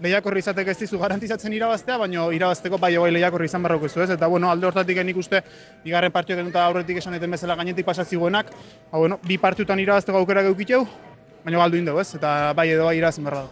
lehiakorri 0.03 0.41
izateko 0.45 0.73
ez 0.73 0.79
dizu 0.81 0.99
garantizatzen 1.01 1.53
irabaztea, 1.53 1.99
baina 2.01 2.27
irabazteko 2.35 2.79
bai 2.79 2.97
bai 2.97 3.11
lehiakorri 3.13 3.51
izan 3.51 3.63
barroko 3.63 3.87
ez, 3.87 4.11
eta 4.11 4.27
bueno, 4.27 4.51
alde 4.51 4.67
hortatik 4.67 5.03
nik 5.05 5.17
uste, 5.17 5.43
bigarren 5.85 6.13
partio 6.13 6.37
denuta 6.37 6.65
aurretik 6.65 6.99
esan 6.99 7.15
eten 7.15 7.31
bezala 7.31 7.57
gainetik 7.57 7.87
pasazioenak, 7.87 8.51
ba, 8.91 8.99
bueno, 8.99 9.21
bi 9.27 9.39
partiutan 9.39 9.81
irabazteko 9.81 10.19
aukera 10.19 10.43
geukiteu, 10.43 10.87
baina 11.45 11.59
galdu 11.59 11.79
indu, 11.81 11.99
ez? 12.01 12.15
Eta 12.17 12.53
bai 12.57 12.69
edo 12.71 12.87
bai 12.89 12.97
irazen 12.99 13.25
berra 13.25 13.45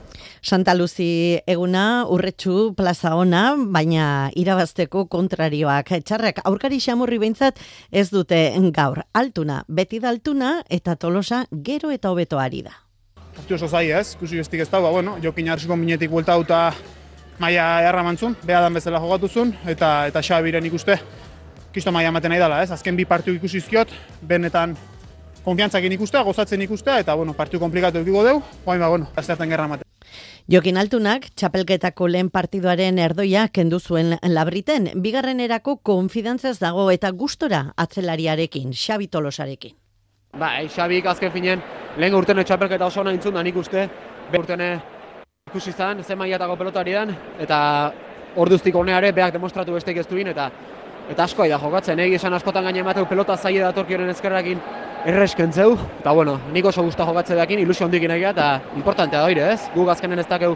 Santa 0.43 0.75
Luzi 0.75 1.39
eguna 1.47 2.07
urretxu 2.09 2.73
plaza 2.79 3.15
ona, 3.19 3.57
baina 3.59 4.31
irabazteko 4.39 5.07
kontrarioak. 5.11 5.93
Txarrak, 6.07 6.43
aurkari 6.49 6.81
xamurri 6.81 7.19
behintzat 7.19 7.59
ez 7.91 8.09
dute 8.15 8.41
gaur. 8.75 9.03
Altuna, 9.13 9.65
beti 9.69 9.99
da 10.01 10.13
altuna 10.15 10.59
eta 10.69 10.97
tolosa 10.97 11.47
gero 11.51 11.91
eta 11.91 12.13
hobeto 12.15 12.39
ari 12.39 12.63
da 12.63 12.88
partidu 13.38 13.55
oso 13.55 13.68
zai 13.70 13.90
ez, 13.94 14.14
ikusi 14.16 14.40
bestik 14.40 14.64
ez 14.64 14.68
da, 14.68 14.81
ba, 14.83 14.90
bueno, 14.90 15.16
jokin 15.22 15.46
jarriko 15.46 15.77
minetik 15.79 16.11
buelta 16.11 16.35
auta 16.35 16.74
maia 17.38 17.66
erra 17.87 18.03
mantzun, 18.03 18.35
beha 18.42 18.64
dan 18.64 18.74
bezala 18.74 18.98
jogatuzun, 18.98 19.55
eta 19.70 20.09
eta 20.11 20.22
xabiren 20.27 20.66
ikuste, 20.66 20.98
kisto 21.72 21.94
maia 21.94 22.11
ematen 22.11 22.35
nahi 22.35 22.42
dela 22.42 22.62
ez, 22.64 22.70
azken 22.74 22.98
bi 22.98 23.07
partidu 23.07 23.38
ikusi 23.38 23.62
izkiot, 23.62 23.94
benetan 24.27 24.74
konfiantzakin 25.44 25.94
ikustea, 25.94 26.24
gozatzen 26.27 26.62
ikustea, 26.66 26.98
eta 27.05 27.14
bueno, 27.14 27.33
partidu 27.38 27.62
komplikatu 27.62 28.03
edukiko 28.03 28.24
deu, 28.27 28.42
guain 28.64 28.83
ba, 28.83 28.90
bueno, 28.90 29.11
aztertan 29.16 29.48
gerra 29.48 29.70
ematen. 29.70 29.87
Jokin 30.51 30.81
Altunak, 30.81 31.29
txapelketako 31.37 32.09
lehen 32.09 32.31
partiduaren 32.33 32.98
erdoia 32.98 33.48
kendu 33.53 33.79
zuen 33.79 34.16
labriten, 34.24 34.90
bigarren 35.05 35.40
erako 35.44 35.77
konfidantzaz 35.85 36.57
dago 36.59 36.90
eta 36.90 37.12
gustora 37.12 37.68
atzelariarekin, 37.77 38.72
Xabi 38.72 39.09
Tolosarekin. 39.12 39.77
Ba, 40.38 40.53
Xabik 40.70 41.07
azken 41.11 41.33
finen, 41.35 41.62
lehen 41.98 42.14
urtene 42.14 42.44
txapelketa 42.46 42.87
oso 42.87 43.03
nahi 43.03 43.18
intzun 43.18 43.35
da 43.35 43.42
nik 43.42 43.57
uste, 43.59 43.88
be 44.31 44.38
urtene 44.38 44.68
ikusi 45.51 45.72
zan, 45.72 46.05
ze 46.05 46.14
maiatako 46.14 46.55
pelotari 46.61 46.94
dan, 46.94 47.11
eta 47.42 47.59
orduztik 48.37 48.77
oneare 48.77 49.11
beak 49.12 49.33
demostratu 49.35 49.74
besteik 49.74 49.98
ez 49.98 50.07
duin, 50.07 50.31
eta 50.31 50.51
eta 51.11 51.24
asko 51.24 51.48
da 51.48 51.59
jokatzen, 51.59 51.98
egi 52.05 52.14
esan 52.20 52.37
askotan 52.37 52.64
gaine 52.68 52.85
emateu 52.85 53.07
pelota 53.09 53.37
zaila 53.37 53.70
da 53.70 53.72
torkioren 53.81 54.11
ezkerrakin 54.12 54.61
erreskentzeu, 55.09 55.74
eta 55.98 56.12
bueno, 56.12 56.38
nik 56.53 56.70
oso 56.70 56.85
guzta 56.87 57.07
jokatze 57.09 57.35
dakin, 57.35 57.59
ilusio 57.64 57.87
hondikin 57.87 58.14
egia, 58.14 58.31
eta 58.31 58.61
importantea 58.77 59.24
da 59.24 59.53
ez? 59.53 59.70
Gu 59.74 59.88
azkenen 59.90 60.18
ez 60.18 60.29
dakeu 60.29 60.55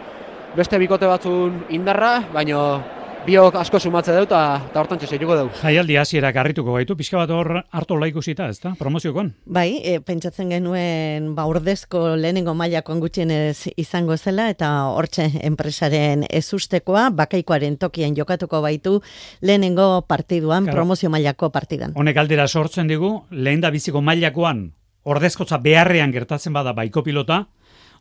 beste 0.54 0.78
bikote 0.78 1.08
batzun 1.08 1.64
indarra, 1.70 2.20
baino 2.32 2.82
biok 3.22 3.54
asko 3.60 3.78
sumatze 3.78 4.14
dut 4.16 4.32
eta 4.32 4.80
hortan 4.80 4.98
txeseituko 4.98 5.36
dugu. 5.38 5.52
Jaialdi 5.60 5.96
hasiera 6.00 6.32
garrituko 6.34 6.74
gaitu, 6.74 6.96
pixka 6.98 7.20
bat 7.20 7.30
hor 7.30 7.60
hartu 7.70 7.98
laikusita, 8.00 8.48
ez 8.50 8.58
da, 8.62 8.72
promoziokon? 8.78 9.30
Bai, 9.46 9.78
e, 9.78 10.00
pentsatzen 10.02 10.50
genuen 10.50 11.28
ba, 11.36 11.44
urdezko 11.50 12.16
lehenengo 12.18 12.54
mailako 12.58 12.96
gutxienez 13.04 13.70
izango 13.76 14.16
zela 14.16 14.48
eta 14.50 14.70
hortxe 14.90 15.28
enpresaren 15.46 16.26
ezustekoa, 16.30 17.08
bakaikoaren 17.22 17.78
tokian 17.78 18.16
jokatuko 18.18 18.62
baitu 18.64 18.98
lehenengo 19.40 20.02
partiduan, 20.08 20.66
promozio 20.66 21.10
mailako 21.10 21.52
partidan. 21.54 21.94
Honek 21.94 22.18
aldera 22.18 22.48
sortzen 22.48 22.90
digu, 22.90 23.14
lehen 23.30 23.62
da 23.62 23.70
biziko 23.70 24.02
mailakoan 24.02 24.72
ordezkotza 25.02 25.58
beharrean 25.62 26.12
gertatzen 26.14 26.54
bada 26.54 26.74
baiko 26.74 27.02
pilota, 27.06 27.46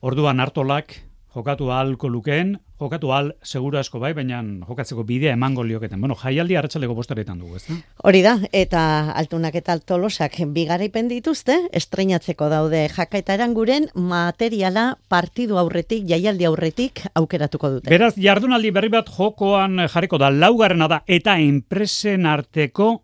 orduan 0.02 0.40
hartolak 0.42 0.98
jokatu 1.36 1.70
ahalko 1.72 2.10
lukeen, 2.10 2.58
jokatu 2.82 3.12
al 3.14 3.32
seguru 3.44 3.78
asko 3.80 4.00
bai, 4.02 4.12
baina 4.18 4.42
jokatzeko 4.68 5.04
bidea 5.08 5.34
emango 5.38 5.64
lioketen. 5.64 6.00
Bueno, 6.02 6.16
jaialdi 6.20 6.58
arratsaleko 6.60 6.96
bostaretan 6.98 7.40
dugu, 7.40 7.56
ez 7.60 7.66
da? 7.68 7.78
Hori 8.04 8.22
da, 8.26 8.36
eta 8.52 8.84
altunak 9.22 9.56
eta 9.56 9.76
altolosak 9.78 10.40
bigaraipen 10.56 11.08
dituzte, 11.12 11.58
estreinatzeko 11.72 12.50
daude 12.52 12.88
jaka 12.92 13.22
eta 13.22 13.38
eranguren 13.38 13.88
materiala 13.96 14.96
partidu 15.10 15.60
aurretik, 15.62 16.08
jaialdi 16.10 16.50
aurretik 16.50 17.06
aukeratuko 17.16 17.78
dute. 17.78 17.94
Beraz, 17.94 18.16
jardunaldi 18.18 18.74
berri 18.76 18.92
bat 18.92 19.10
jokoan 19.16 19.86
jarriko 19.88 20.20
da, 20.22 20.32
laugarrena 20.34 20.90
da, 20.92 21.02
eta 21.08 21.38
enpresen 21.40 22.28
arteko 22.28 22.98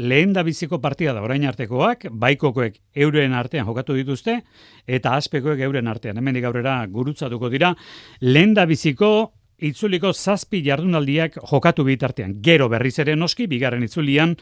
lehen 0.00 0.32
da 0.32 0.42
biziko 0.46 0.80
partida 0.80 1.12
da 1.16 1.22
orain 1.22 1.44
artekoak, 1.48 2.06
baikokoek 2.10 2.78
euren 3.04 3.34
artean 3.36 3.68
jokatu 3.68 3.96
dituzte, 3.98 4.38
eta 4.86 5.12
azpekoek 5.18 5.60
euren 5.66 5.90
artean. 5.90 6.18
Hemen 6.20 6.40
gaurera 6.40 6.80
gurutzatuko 6.90 7.50
dira, 7.52 7.74
lehen 8.20 8.54
da 8.56 8.66
biziko 8.66 9.10
itzuliko 9.60 10.12
zazpi 10.12 10.62
jardunaldiak 10.64 11.38
jokatu 11.50 11.84
bitartean. 11.84 12.36
Gero 12.42 12.68
berriz 12.68 12.98
ere 13.02 13.16
noski, 13.16 13.46
bigarren 13.50 13.82
itzulian, 13.84 14.36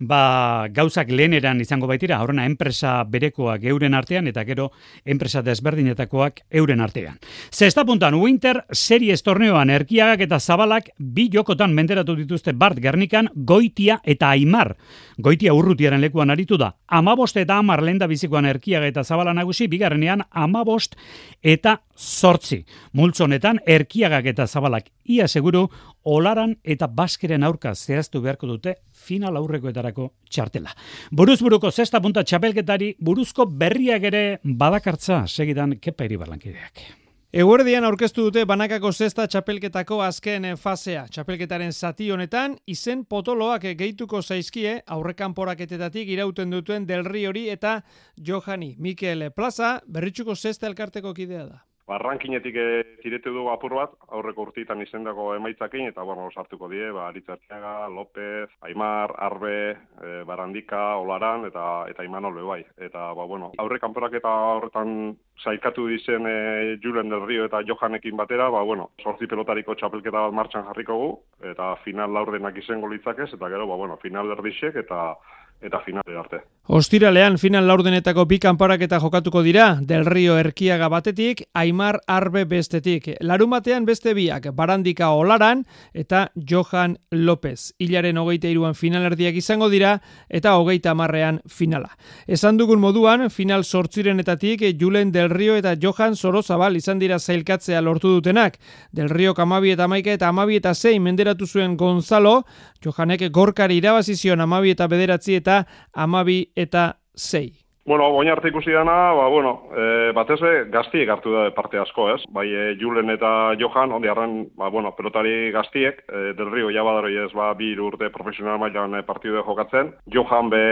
ba, 0.00 0.68
gauzak 0.74 1.10
leheneran 1.10 1.60
izango 1.62 1.86
baitira, 1.86 2.20
horrena 2.22 2.46
enpresa 2.48 3.02
berekoak 3.04 3.64
euren 3.70 3.94
artean, 3.94 4.26
eta 4.28 4.44
gero 4.48 4.70
enpresa 5.04 5.42
desberdinetakoak 5.42 6.42
euren 6.50 6.80
artean. 6.80 7.18
Zesta 7.52 7.84
puntan, 7.84 8.14
Winter 8.18 8.64
Series 8.70 9.22
torneoan 9.22 9.70
erkiagak 9.70 10.24
eta 10.26 10.40
zabalak 10.40 10.90
bi 10.98 11.28
jokotan 11.32 11.74
menderatu 11.74 12.16
dituzte 12.18 12.52
Bart 12.52 12.80
Gernikan, 12.82 13.30
Goitia 13.34 14.00
eta 14.04 14.30
Aimar. 14.30 14.74
Goitia 15.22 15.54
urrutiaren 15.54 16.00
lekuan 16.00 16.30
aritu 16.30 16.58
da. 16.58 16.72
Amabost 16.88 17.36
eta 17.36 17.58
amar 17.58 17.82
lenda 17.82 18.08
bizikoan 18.10 18.46
erkiaga 18.48 18.88
eta 18.90 19.04
zabala 19.04 19.34
nagusi, 19.34 19.68
bigarrenean 19.68 20.24
amabost 20.30 20.96
eta 21.42 21.78
sortzi. 21.96 22.62
Multzonetan 22.92 23.60
erkiagak 23.66 24.26
eta 24.32 24.46
zabalak 24.62 24.90
ia 25.04 25.26
seguru 25.28 25.66
olaran 26.04 26.56
eta 26.62 26.86
baskeren 26.86 27.42
aurka 27.42 27.74
zehaztu 27.74 28.22
beharko 28.22 28.46
dute 28.46 28.76
final 28.92 29.36
aurrekoetarako 29.36 30.12
txartela. 30.30 30.72
Buruz 31.10 31.40
buruko 31.42 31.70
zesta 31.70 32.00
punta 32.00 32.22
txapelketari 32.22 32.94
buruzko 33.00 33.46
berriak 33.46 34.02
ere 34.12 34.24
badakartza 34.44 35.26
segidan 35.26 35.78
kepa 35.80 36.04
iribarlankideak. 36.04 37.02
Eguerdian 37.32 37.84
aurkeztu 37.88 38.26
dute 38.26 38.42
banakako 38.44 38.90
zesta 38.92 39.24
txapelketako 39.24 40.02
azken 40.04 40.50
fasea. 40.60 41.06
Txapelketaren 41.08 41.72
zati 41.72 42.10
honetan, 42.12 42.58
izen 42.68 43.06
potoloak 43.08 43.64
gehituko 43.80 44.20
zaizkie 44.20 44.82
aurrekan 44.84 45.32
poraketetatik 45.32 46.12
irauten 46.12 46.52
dutuen 46.52 46.84
Del 46.86 47.08
hori 47.08 47.48
eta 47.48 47.80
Johani. 48.20 48.74
Mikel 48.78 49.30
Plaza, 49.32 49.80
berritxuko 49.88 50.36
zesta 50.36 50.66
elkarteko 50.68 51.14
kidea 51.14 51.46
da. 51.46 51.71
Ba, 51.82 51.96
rankinetik 51.98 52.54
e, 52.54 52.66
tiretu 53.02 53.32
du 53.34 53.48
apur 53.50 53.74
bat, 53.74 53.94
aurreko 54.14 54.44
urtitan 54.46 54.80
izendako 54.84 55.32
emaitzakin, 55.34 55.88
eta 55.90 56.04
bueno, 56.06 56.28
sartuko 56.30 56.68
die, 56.70 56.86
ba, 56.94 57.08
Aritzartiaga, 57.10 57.88
López, 57.90 58.46
Aimar, 58.68 59.16
Arbe, 59.18 59.56
e, 59.98 60.12
Barandika, 60.28 60.82
Olaran, 61.02 61.48
eta 61.50 61.64
eta 61.90 62.06
Imanol 62.06 62.38
bai. 62.46 62.60
Eta, 62.78 63.08
ba, 63.18 63.26
bueno, 63.26 63.50
aurre 63.58 63.80
kanporaketa 63.82 64.30
horretan 64.52 65.16
saikatu 65.42 65.88
dizen 65.90 66.30
e, 66.30 66.78
Julen 66.84 67.10
del 67.10 67.26
Rio 67.26 67.50
eta 67.50 67.64
Johanekin 67.66 68.16
batera, 68.16 68.48
ba, 68.54 68.62
bueno, 68.62 68.92
sortzi 69.02 69.26
pelotariko 69.26 69.74
txapelketa 69.74 70.28
bat 70.28 70.38
martxan 70.38 70.68
jarriko 70.70 71.00
gu, 71.02 71.12
eta 71.50 71.74
final 71.82 72.14
laurdenak 72.14 72.62
izango 72.62 72.94
litzakez, 72.94 73.32
eta 73.34 73.50
gero, 73.50 73.66
ba, 73.66 73.80
bueno, 73.82 73.98
final 74.06 74.30
erdixek, 74.38 74.78
eta 74.86 75.16
eta 75.62 75.80
finale 75.80 76.18
arte. 76.18 76.42
Ostiralean 76.66 77.38
final 77.38 77.66
laurdenetako 77.66 78.24
bi 78.30 78.38
kanporaketa 78.38 79.00
jokatuko 79.02 79.42
dira, 79.42 79.78
Del 79.82 80.04
Rio 80.06 80.36
Erkiaga 80.38 80.88
batetik, 80.88 81.42
Aimar 81.54 81.98
Arbe 82.06 82.44
bestetik. 82.44 83.08
Larun 83.20 83.50
batean 83.50 83.84
beste 83.84 84.14
biak, 84.14 84.46
Barandika 84.54 85.10
Olaran 85.10 85.64
eta 85.92 86.28
Johan 86.36 86.98
López. 87.10 87.74
Ilaren 87.78 88.18
hogeita 88.18 88.48
iruan 88.48 88.74
finalerdiak 88.78 89.34
izango 89.34 89.68
dira 89.70 89.96
eta 90.28 90.54
hogeita 90.56 90.94
marrean 90.94 91.40
finala. 91.48 91.96
Esan 92.26 92.56
dugun 92.58 92.80
moduan, 92.80 93.28
final 93.30 93.64
sortzirenetatik, 93.64 94.62
Julen 94.78 95.12
Del 95.12 95.30
Rio 95.30 95.56
eta 95.56 95.74
Johan 95.74 96.16
Sorozabal 96.16 96.76
izan 96.76 96.98
dira 97.02 97.18
zailkatzea 97.18 97.80
lortu 97.82 98.14
dutenak. 98.14 98.58
Del 98.92 99.10
Rio 99.10 99.34
kamabi 99.34 99.74
eta 99.74 99.88
maika 99.88 100.12
eta 100.12 100.28
amabi 100.28 100.56
eta 100.62 100.74
zein 100.74 101.02
menderatu 101.02 101.46
zuen 101.46 101.76
Gonzalo, 101.76 102.44
Johanek 102.82 103.28
gorkari 103.30 103.76
irabazizion 103.78 104.40
amabi 104.40 104.70
eta 104.70 104.86
bederatzi 104.86 105.36
eta 105.38 105.51
amabi 105.92 106.38
eta 106.56 106.84
zei. 107.16 107.61
Bueno, 107.84 108.06
oin 108.14 108.28
arte 108.30 108.46
ikusi 108.46 108.70
dana, 108.70 109.10
ba, 109.10 109.26
bueno, 109.26 109.64
e, 109.74 110.12
batez 110.14 110.36
be, 110.38 110.50
gaztiek 110.70 111.08
hartu 111.10 111.32
da 111.34 111.48
parte 111.50 111.80
asko, 111.82 112.04
ez? 112.12 112.20
Bai, 112.30 112.44
e, 112.46 112.76
Julen 112.78 113.10
eta 113.10 113.56
Johan, 113.58 113.90
ondi 113.90 114.06
arren, 114.06 114.36
ba, 114.54 114.68
bueno, 114.70 114.92
pelotari 114.94 115.50
gaztiek, 115.50 115.98
e, 116.06 116.20
del 116.38 116.52
Rio 116.52 116.70
jabadaroi 116.70 117.16
ez, 117.24 117.32
ba, 117.34 117.48
bi 117.58 117.72
urte 117.74 118.06
profesional 118.14 118.60
mailan 118.62 118.94
e, 118.94 119.02
partidu 119.02 119.42
jokatzen. 119.42 119.90
Johan 120.14 120.52
be 120.52 120.62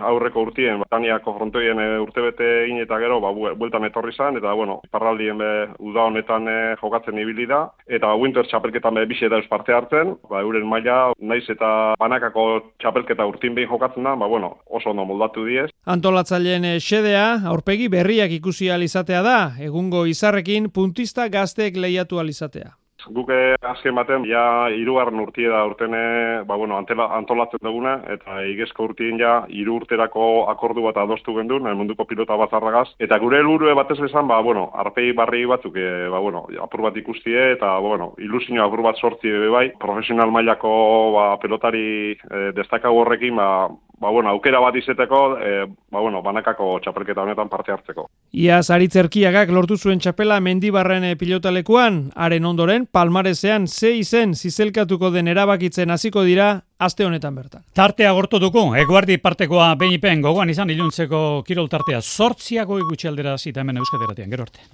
aurreko 0.00 0.46
urtien, 0.48 0.80
ba, 0.80 0.88
Tania 0.88 1.18
konfrontoien 1.26 1.82
e, 1.84 1.86
urte 2.00 2.24
bete 2.30 2.48
egin 2.62 2.80
eta 2.80 2.96
gero, 3.04 3.20
ba, 3.20 3.34
bueltan 3.36 3.84
etorri 3.84 4.16
zan, 4.16 4.40
eta, 4.40 4.56
bueno, 4.56 4.80
parraldien 4.90 5.36
be, 5.36 5.52
uda 5.84 6.08
honetan 6.08 6.48
e, 6.48 6.56
jokatzen 6.80 7.20
ibili 7.20 7.44
da, 7.44 7.66
eta 7.84 8.08
ba, 8.08 8.16
Winter 8.16 8.48
txapelketan 8.48 8.96
be, 8.96 9.04
bixi 9.12 9.28
eta 9.28 9.42
parte 9.52 9.76
hartzen, 9.76 10.16
ba, 10.32 10.40
euren 10.40 10.64
maila, 10.64 11.12
naiz 11.20 11.44
eta 11.44 11.92
banakako 12.00 12.48
txapelketa 12.80 13.28
urtin 13.28 13.52
behin 13.52 13.68
jokatzen 13.68 14.08
da, 14.08 14.16
ba, 14.16 14.32
bueno, 14.32 14.54
oso 14.64 14.96
ondo 14.96 15.04
moldatu 15.04 15.44
diez. 15.44 15.68
Antolatzaile 15.84 16.54
Taldearen 16.56 16.80
xedea, 16.80 17.24
aurpegi 17.50 17.90
berriak 17.92 18.32
ikusi 18.32 18.70
alizatea 18.72 19.20
da, 19.20 19.36
egungo 19.60 20.06
izarrekin 20.08 20.70
puntista 20.72 21.28
gazteek 21.28 21.76
lehiatu 21.76 22.22
alizatea. 22.22 22.72
Guke 23.12 23.36
azken 23.60 23.92
baten, 23.92 24.22
ja, 24.24 24.70
irugarren 24.72 25.20
urtie 25.20 25.50
da 25.52 25.58
urtene, 25.68 26.40
ba, 26.48 26.56
bueno, 26.56 26.78
antolatzen 26.78 27.60
duguna, 27.60 27.98
eta 28.08 28.38
igezko 28.48 28.86
urtien 28.88 29.20
ja, 29.20 29.34
iru 29.52 29.74
urterako 29.82 30.46
akordu 30.48 30.86
bat 30.86 30.96
adostu 30.96 31.34
gendu, 31.36 31.58
munduko 31.60 32.06
pilota 32.08 32.38
bat 32.40 32.56
zarragaz. 32.56 32.86
Eta 32.98 33.18
gure 33.20 33.42
helburu 33.42 33.74
batez 33.76 33.98
bezan, 34.00 34.24
ba, 34.26 34.40
bueno, 34.40 34.70
arpei 34.72 35.12
barri 35.12 35.44
batzuk, 35.44 35.76
e, 35.76 36.08
ba, 36.08 36.18
bueno, 36.24 36.46
apur 36.64 36.86
bat 36.88 36.96
ikustie, 36.96 37.50
eta, 37.58 37.76
bueno, 37.84 38.14
ilusio 38.16 38.64
apur 38.64 38.80
bat 38.88 38.96
sortzi 38.96 39.36
bai, 39.52 39.66
profesional 39.76 40.32
mailako 40.32 40.72
ba, 41.12 41.26
pelotari 41.44 42.16
e, 42.16 42.52
destakago 42.56 43.04
horrekin, 43.04 43.36
ba, 43.36 43.68
ba, 44.04 44.10
bueno, 44.10 44.28
aukera 44.28 44.60
bat 44.60 44.76
izeteko, 44.76 45.20
e, 45.40 45.64
ba, 45.64 46.00
bueno, 46.00 46.20
banakako 46.22 46.74
txapelketa 46.84 47.22
honetan 47.24 47.48
parte 47.48 47.72
hartzeko. 47.72 48.04
Ia 48.36 48.60
zaritzerkiagak 48.62 49.52
lortu 49.54 49.78
zuen 49.80 50.02
txapela 50.02 50.36
mendibarren 50.44 51.06
eh, 51.08 51.14
pilotalekuan, 51.16 52.02
haren 52.12 52.44
ondoren, 52.44 52.84
palmarezean 52.92 53.64
ze 53.68 53.94
izen 53.96 54.34
zizelkatuko 54.34 55.08
den 55.14 55.32
erabakitzen 55.32 55.94
hasiko 55.94 56.24
dira, 56.28 56.50
aste 56.76 57.06
honetan 57.08 57.38
bertan. 57.38 57.64
Tartea 57.72 58.12
gortu 58.12 58.42
dugu, 58.42 58.66
eguardi 58.76 59.16
partekoa 59.24 59.72
behipen 59.80 60.20
gogoan 60.24 60.52
izan 60.52 60.74
iluntzeko 60.74 61.42
kirol 61.46 61.70
tartea 61.72 62.02
sortziako 62.02 62.82
ikutxe 62.84 63.08
aldera 63.08 63.38
zita 63.38 63.64
hemen 63.64 63.80
euskateratian, 63.80 64.28
gero 64.34 64.44
arte. 64.50 64.68